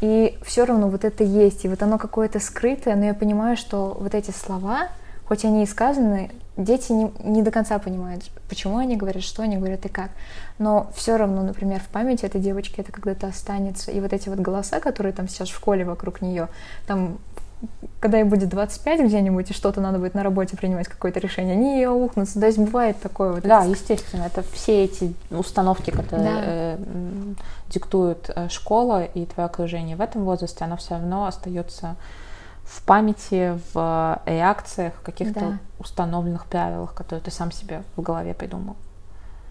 [0.00, 3.96] И все равно вот это есть, и вот оно какое-то скрытое, но я понимаю, что
[4.00, 4.88] вот эти слова,
[5.28, 9.56] хоть они и сказаны, дети не, не до конца понимают, почему они говорят, что они
[9.56, 10.10] говорят и как.
[10.58, 13.90] Но все равно, например, в памяти этой девочки это когда-то останется.
[13.90, 16.48] И вот эти вот голоса, которые там сейчас в школе вокруг нее,
[16.86, 17.18] там
[18.00, 21.76] когда ей будет 25 где-нибудь, и что-то надо будет на работе принимать какое-то решение, они
[21.76, 22.40] ее ухнутся.
[22.40, 23.42] То есть бывает такое вот.
[23.42, 26.40] Да, естественно, это все эти установки, которые Да.
[26.44, 26.78] э,
[27.68, 31.94] диктует э, школа и твое окружение в этом возрасте, оно все равно остается
[32.64, 35.58] в памяти, в реакциях, в каких-то Да.
[35.78, 38.76] установленных правилах, которые ты сам себе в голове придумал.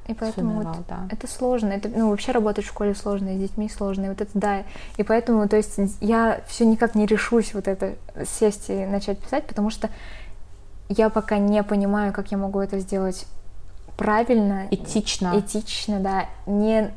[0.07, 1.07] И поэтому вот да.
[1.09, 1.70] это сложно.
[1.70, 4.05] Это, ну, вообще работать в школе сложно, и с детьми сложно.
[4.05, 4.64] И вот это да.
[4.97, 7.95] И поэтому, то есть, я все никак не решусь вот это
[8.26, 9.89] сесть и начать писать, потому что
[10.89, 13.26] я пока не понимаю, как я могу это сделать
[13.95, 15.38] правильно, Этично.
[15.38, 16.91] этично, да, не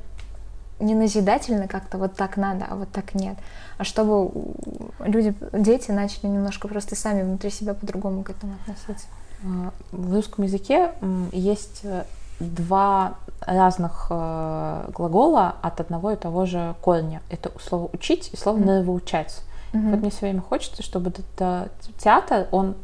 [0.85, 3.37] не назидательно как-то вот так надо, а вот так нет,
[3.79, 4.31] а чтобы
[5.01, 9.07] люди, дети начали немножко просто сами внутри себя по-другому к этому относиться.
[9.45, 10.93] А, В русском языке
[11.33, 12.05] есть э,
[12.41, 17.21] два разных э, глагола от одного и того же корня.
[17.31, 19.43] Это слово «учить» и слово «нравоучать».
[19.73, 19.91] Мгм.
[19.91, 21.69] Вот мне все время хочется, чтобы т- т-
[21.99, 22.75] театр, он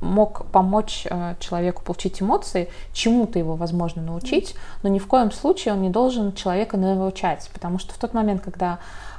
[0.00, 5.74] мог помочь э, человеку получить эмоции, чему-то его возможно научить, но ни в коем случае
[5.74, 8.78] он не должен человека нравоучать, потому что в тот момент, когда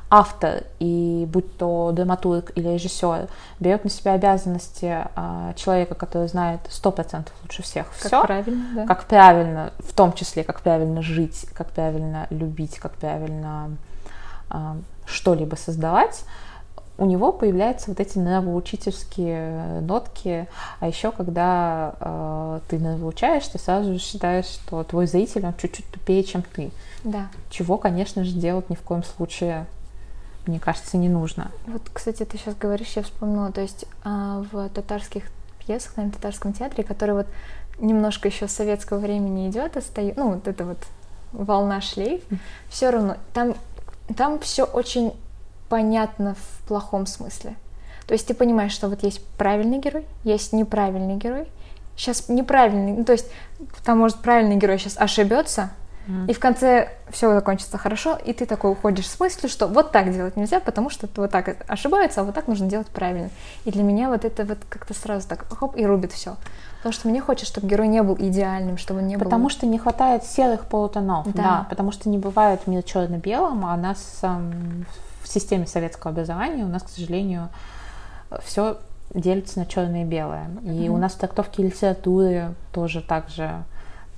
[0.09, 3.28] автор, и будь то драматург или режиссер,
[3.59, 8.86] берет на себя обязанности а, человека, который знает 100% лучше всех Как все, правильно, да?
[8.86, 13.72] как правильно, в том числе, как правильно жить, как правильно любить, как правильно
[14.49, 16.24] а, что-либо создавать,
[16.97, 20.47] у него появляются вот эти нравоучительские нотки,
[20.79, 25.87] а еще когда э, ты нравоучаешь, ты сразу же считаешь, что твой зритель, он чуть-чуть
[25.87, 26.71] тупее, чем ты.
[27.03, 27.27] Да.
[27.49, 29.65] Чего, конечно же, делать ни в коем случае,
[30.47, 31.51] мне кажется, не нужно.
[31.67, 35.23] Вот, кстати, ты сейчас говоришь, я вспомнила, то есть а, в татарских
[35.65, 37.27] пьесах, на татарском театре, который вот
[37.79, 40.77] немножко еще с советского времени идет, остается, ну, вот это вот
[41.33, 42.21] волна шлейф,
[42.69, 43.55] все равно там,
[44.15, 45.13] там все очень
[45.70, 47.55] понятно в плохом смысле.
[48.07, 51.47] То есть ты понимаешь, что вот есть правильный герой, есть неправильный герой.
[51.97, 53.28] Сейчас неправильный, ну то есть
[53.84, 55.72] там может правильный герой сейчас ошибется,
[56.28, 60.13] и в конце все закончится хорошо, и ты такой уходишь с мыслью, что вот так
[60.13, 63.32] делать нельзя, потому что вот так ошибаются, а вот так нужно делать правильно.
[63.63, 66.36] И для меня вот это вот как-то сразу так хоп и рубит все.
[66.78, 69.24] Потому что мне хочется, чтобы герой не был идеальным, чтобы он не был...
[69.24, 71.41] Потому что не хватает серых полутонов, Да.
[71.43, 71.68] да.
[71.72, 74.86] потому что не бывает мир черно-белым, а нас эм,
[75.26, 77.49] в системе советского образования у нас, к сожалению,
[78.43, 78.78] все
[79.13, 80.49] делится на черное и белое.
[80.63, 83.63] И у нас в трактовке литературы тоже так же.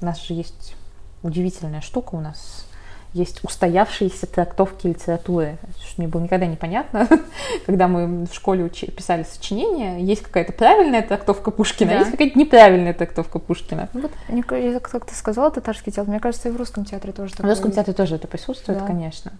[0.01, 0.75] У нас же есть
[1.23, 2.67] удивительная штука у нас
[3.13, 5.57] есть устоявшиеся трактовки литературы.
[5.79, 7.07] Что мне было никогда непонятно,
[7.65, 11.99] когда мы в школе учи, писали сочинения, есть какая-то правильная трактовка Пушкина, да.
[11.99, 13.89] есть какая-то неправильная трактовка Пушкина.
[13.93, 17.39] Вот, мне, как ты сказала, татарский театр, мне кажется, и в русском театре тоже В
[17.39, 18.85] русском театре тоже это присутствует, да.
[18.85, 19.31] конечно.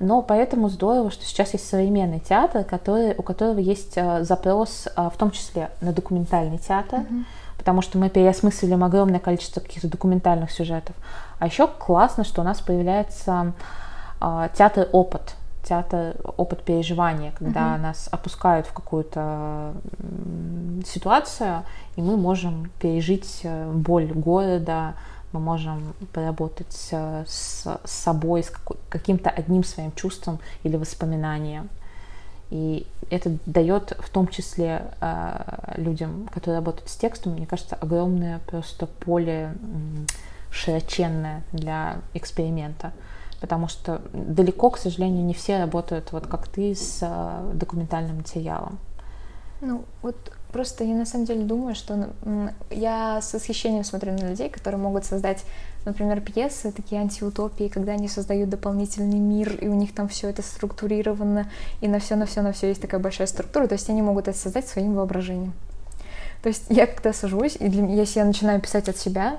[0.00, 5.10] Но поэтому здорово, что сейчас есть современный театр, который, у которого есть а, запрос, а,
[5.10, 7.24] в том числе на документальный театр, mm-hmm.
[7.58, 10.96] потому что мы переосмыслили огромное количество каких-то документальных сюжетов.
[11.38, 13.52] А еще классно, что у нас появляется
[14.22, 17.80] э, театр опыт, театр опыт переживания, когда uh-huh.
[17.80, 19.72] нас опускают в какую-то
[20.86, 21.64] ситуацию,
[21.96, 24.94] и мы можем пережить э, боль города,
[25.32, 28.52] мы можем поработать с, с собой, с
[28.88, 31.68] каким-то одним своим чувством или воспоминанием.
[32.50, 38.40] И это дает в том числе э, людям, которые работают с текстом, мне кажется, огромное
[38.40, 39.54] просто поле
[40.50, 42.92] широченная для эксперимента.
[43.40, 48.78] Потому что далеко, к сожалению, не все работают вот как ты с э, документальным материалом.
[49.60, 50.16] Ну, вот
[50.52, 52.10] просто я на самом деле думаю, что
[52.70, 55.44] я с восхищением смотрю на людей, которые могут создать,
[55.84, 60.42] например, пьесы, такие антиутопии, когда они создают дополнительный мир, и у них там все это
[60.42, 64.02] структурировано, и на все, на все, на все есть такая большая структура, то есть они
[64.02, 65.52] могут это создать своим воображением.
[66.42, 69.38] То есть я когда сажусь, и для, если я начинаю писать от себя,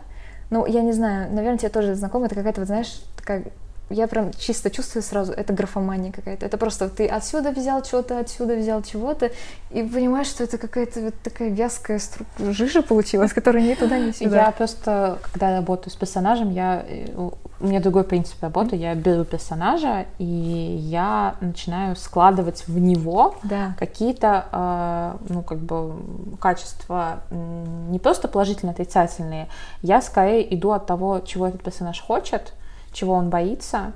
[0.49, 3.45] ну, я не знаю, наверное, тебе тоже знакомо, это какая-то, вот, знаешь, такая
[3.91, 6.45] я прям чисто чувствую сразу, это графомания какая-то.
[6.45, 9.31] Это просто ты отсюда взял что-то, отсюда взял чего-то,
[9.69, 12.25] и понимаешь, что это какая-то вот такая вязкая стру...
[12.39, 14.45] жижа получилась, которая ни туда, ни сюда.
[14.45, 16.85] Я просто, когда работаю с персонажем, я...
[17.17, 18.75] у меня другой принцип работы.
[18.75, 23.75] Я беру персонажа, и я начинаю складывать в него да.
[23.77, 25.93] какие-то, э, ну, как бы,
[26.39, 29.47] качества не просто положительно отрицательные.
[29.81, 32.53] Я скорее иду от того, чего этот персонаж хочет,
[32.93, 33.93] чего он боится,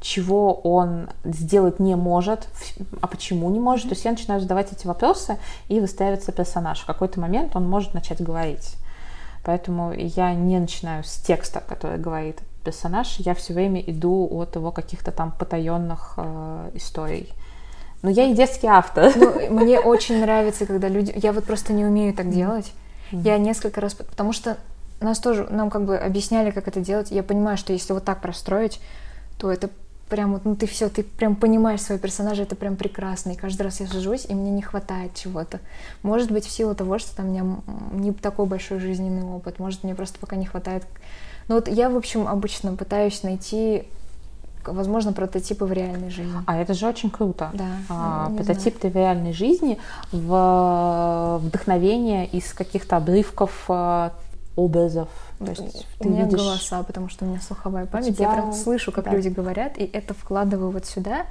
[0.00, 2.48] чего он сделать не может,
[3.00, 3.88] а почему не может.
[3.88, 5.38] То есть я начинаю задавать эти вопросы,
[5.68, 6.80] и выстраивается персонаж.
[6.80, 8.76] В какой-то момент он может начать говорить.
[9.44, 14.72] Поэтому я не начинаю с текста, который говорит персонаж, я все время иду от его
[14.72, 17.32] каких-то там потаенных э, историй.
[18.02, 19.12] Но я и детский автор.
[19.16, 21.12] Ну, мне очень нравится, когда люди...
[21.16, 22.72] Я вот просто не умею так делать.
[23.10, 23.94] Я несколько раз...
[23.94, 24.58] Потому что
[25.04, 27.10] нас тоже, нам как бы объясняли, как это делать.
[27.10, 28.80] Я понимаю, что если вот так простроить,
[29.38, 29.70] то это
[30.08, 33.30] прям вот, ну ты все, ты прям понимаешь своего персонажа, это прям прекрасно.
[33.30, 35.60] И каждый раз я сажусь, и мне не хватает чего-то.
[36.02, 37.46] Может быть, в силу того, что там у меня
[37.92, 40.84] не такой большой жизненный опыт, может, мне просто пока не хватает.
[41.48, 43.84] Ну вот я, в общем, обычно пытаюсь найти
[44.66, 46.42] возможно, прототипы в реальной жизни.
[46.46, 47.50] А это же очень круто.
[47.54, 47.64] Да.
[47.88, 49.78] А, прототипы в реальной жизни,
[50.12, 54.12] в вдохновение из каких-то обрывков а,
[54.58, 55.08] образов.
[55.38, 56.40] То есть у ты меня видишь...
[56.40, 58.16] голоса, потому что у меня слуховая память.
[58.16, 58.26] Тебя...
[58.26, 59.12] Я прям слышу, как да.
[59.12, 61.26] люди говорят, и это вкладываю вот сюда.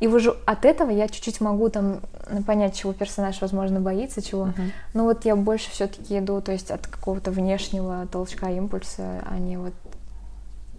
[0.00, 2.00] И уже от этого я чуть-чуть могу там
[2.46, 4.46] понять, чего персонаж, возможно, боится, чего.
[4.46, 4.70] Uh-huh.
[4.94, 9.58] Но вот я больше все-таки иду, то есть от какого-то внешнего толчка, импульса, а не
[9.58, 9.74] вот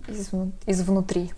[0.07, 0.31] из,
[0.65, 1.31] изнутри.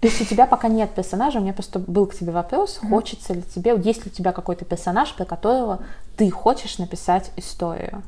[0.00, 2.88] То есть у тебя пока нет персонажа, у меня просто был к тебе вопрос, mm-hmm.
[2.88, 5.80] хочется ли тебе, есть ли у тебя какой-то персонаж, про которого
[6.16, 8.02] ты хочешь написать историю?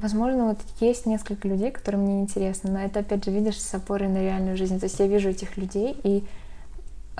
[0.00, 4.08] Возможно, вот есть несколько людей, которые мне интересны, но это, опять же, видишь, с опорой
[4.08, 4.78] на реальную жизнь.
[4.78, 6.24] То есть я вижу этих людей, и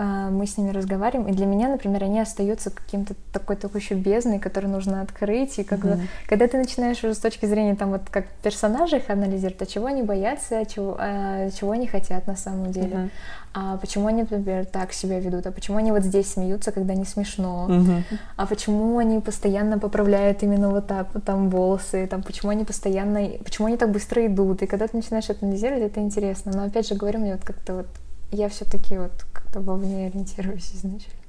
[0.05, 4.39] мы с ними разговариваем, и для меня, например, они остаются каким-то такой такой еще бездной,
[4.39, 6.09] который нужно открыть, и когда, mm-hmm.
[6.29, 9.87] когда ты начинаешь уже с точки зрения там вот как персонажей их анализировать, а чего
[9.87, 13.11] они боятся, а чего, а чего они хотят на самом деле, mm-hmm
[13.53, 17.05] а почему они, например, так себя ведут, а почему они вот здесь смеются, когда не
[17.05, 18.05] смешно, угу.
[18.37, 23.29] а почему они постоянно поправляют именно вот так вот там волосы, там почему они постоянно,
[23.45, 26.87] почему они так быстро идут, и когда ты начинаешь это анализировать, это интересно, но опять
[26.87, 27.87] же говорю, мне вот как-то вот,
[28.31, 31.21] я все-таки вот как-то вовне ориентируюсь изначально.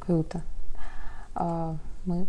[0.00, 0.42] Круто.
[1.34, 2.26] А, мы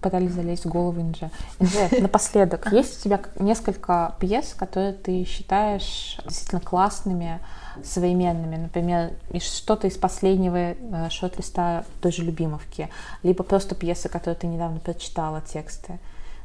[0.00, 1.30] пытались залезть в голову Инже.
[1.58, 7.40] Инже, напоследок, есть у тебя несколько пьес, которые ты считаешь действительно классными,
[7.84, 12.88] современными, например, что-то из последнего э, шорт-листа той же «Любимовки»,
[13.22, 15.98] либо просто пьесы, которые ты недавно прочитала, тексты,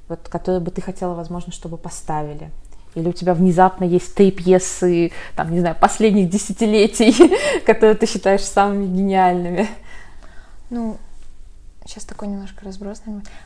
[0.08, 2.52] вот, которые бы ты хотела, возможно, чтобы поставили?
[2.96, 7.14] Или у тебя внезапно есть три пьесы, там, не знаю, последних десятилетий,
[7.66, 9.68] которые ты считаешь самыми гениальными?
[10.70, 10.98] Ну,
[11.86, 13.02] сейчас такой немножко разброс.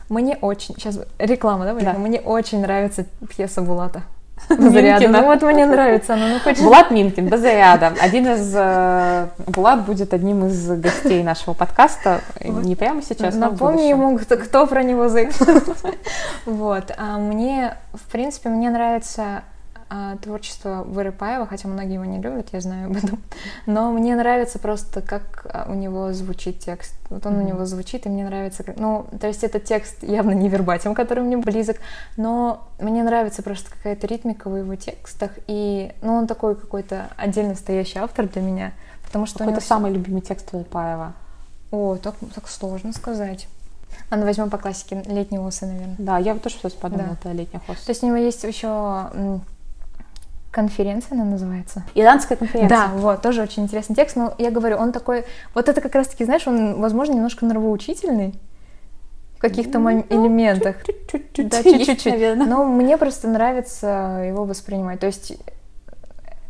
[0.08, 1.92] Мне очень, сейчас реклама, да, да.
[1.94, 4.02] Мне очень нравится пьеса Булата.
[4.48, 5.20] Минкина.
[5.20, 6.28] Ну вот мне нравится она.
[6.28, 6.60] Ну, хоть...
[6.60, 7.92] Булат Минкин, Базаряда.
[8.00, 8.52] Один из...
[8.54, 12.20] Э, Булат будет одним из гостей нашего подкаста.
[12.42, 15.74] Не прямо сейчас, но Напомни ему, кто, кто про него заикнулся.
[16.46, 16.92] Вот.
[16.96, 19.42] А мне, в принципе, мне нравится
[20.22, 23.20] творчество Вырыпаева, хотя многие его не любят, я знаю об этом.
[23.66, 26.94] Но мне нравится просто, как а, у него звучит текст.
[27.08, 27.42] Вот он mm-hmm.
[27.42, 28.64] у него звучит, и мне нравится.
[28.76, 31.78] Ну, то есть этот текст явно не вербатим, который мне близок,
[32.16, 37.54] но мне нравится просто какая-то ритмика в его текстах, и, ну, он такой какой-то отдельно
[37.54, 38.72] стоящий автор для меня,
[39.04, 39.66] потому что Какой-то него...
[39.66, 41.14] самый любимый текст Вырыпаева?
[41.72, 43.48] О, так, так сложно сказать.
[44.08, 45.96] А ну возьмем по классике летние осы, наверное.
[45.98, 47.30] Да, я вот тоже сейчас подумала, да.
[47.30, 47.78] это летних ос.
[47.78, 49.10] То есть у него есть еще
[50.50, 51.84] конференция она называется.
[51.94, 52.68] Иранская конференция.
[52.68, 54.16] Да, вот, тоже очень интересный текст.
[54.16, 55.24] Но я говорю, он такой...
[55.54, 58.34] Вот это как раз-таки, знаешь, он, возможно, немножко нравоучительный
[59.36, 60.76] в каких-то ну, элементах.
[60.84, 61.48] Чуть-чуть.
[61.48, 62.36] Да, чуть-чуть.
[62.36, 65.00] Но мне просто нравится его воспринимать.
[65.00, 65.32] То есть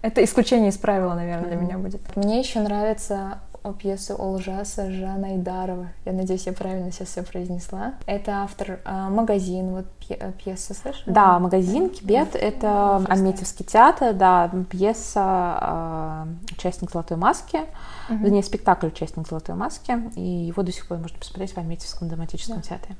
[0.02, 1.48] это исключение из правила, наверное, mm-hmm.
[1.48, 2.16] для меня будет.
[2.16, 3.38] Мне еще нравится
[3.78, 5.88] пьесу Олжаса Жана Идарова.
[6.04, 7.94] Я надеюсь, я правильно сейчас все произнесла.
[8.06, 11.02] Это автор э, «Магазин», вот э, пьеса, слышишь?
[11.06, 17.60] Да, «Магазин», «Кибет»— это Альметьевский театр, да, пьеса э, «Участник золотой маски»,
[18.08, 18.18] угу.
[18.18, 22.56] вернее, спектакль «Участник золотой маски», и его до сих пор можно посмотреть в Альметьевском драматическом
[22.56, 22.62] да.
[22.62, 22.96] театре.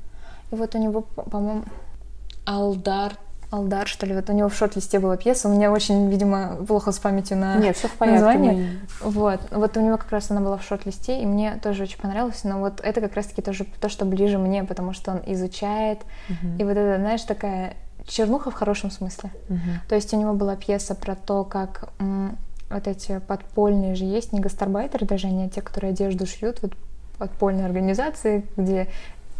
[0.51, 1.63] И вот у него, по-моему,
[2.45, 3.13] Алдар
[3.51, 6.93] Алдар, что ли, вот у него в шорт-листе была пьеса, у меня очень, видимо, плохо
[6.93, 8.79] с памятью на Нет, все в порядке, название.
[9.01, 9.09] Мы...
[9.11, 12.45] Вот, вот у него как раз она была в шорт-листе, и мне тоже очень понравилось,
[12.45, 15.99] но вот это как раз-таки тоже то, что ближе мне, потому что он изучает,
[16.29, 16.47] угу.
[16.59, 17.75] и вот это, знаешь, такая
[18.07, 19.31] чернуха в хорошем смысле.
[19.49, 19.59] Угу.
[19.89, 22.37] То есть у него была пьеса про то, как м,
[22.69, 26.71] вот эти подпольные же есть, не гастарбайтеры даже, они а те, которые одежду шьют, вот
[27.17, 28.87] подпольные организации, где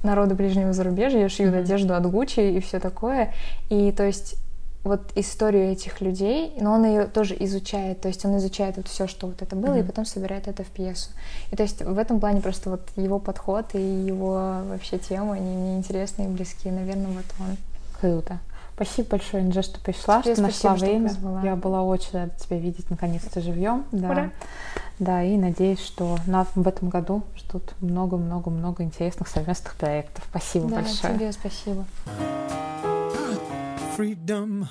[0.04, 1.60] народы ближнего зарубежья шьют mm-hmm.
[1.60, 3.34] одежду от Гуччи и все такое.
[3.70, 4.36] И то есть
[4.84, 9.06] вот историю этих людей, но он ее тоже изучает, то есть он изучает вот все,
[9.08, 9.84] что вот это было, mm-hmm.
[9.84, 11.12] и потом собирает это в пьесу.
[11.52, 15.56] И то есть в этом плане просто вот его подход и его вообще темы, они
[15.56, 17.58] мне интересны и близки, наверное, вот он.
[18.00, 18.40] Круто.
[18.84, 21.10] Спасибо большое, Инжа, что пришла, Тебе что нашла время.
[21.10, 23.86] Что Я была очень рада тебя видеть наконец-то живьем.
[23.92, 24.10] Да.
[24.10, 24.32] Ура.
[24.98, 30.24] Да, и надеюсь, что нас в этом году ждут много-много-много интересных совместных проектов.
[30.32, 31.14] Спасибо да, большое.
[31.14, 31.86] Тебе спасибо.
[33.96, 34.66] Freedom.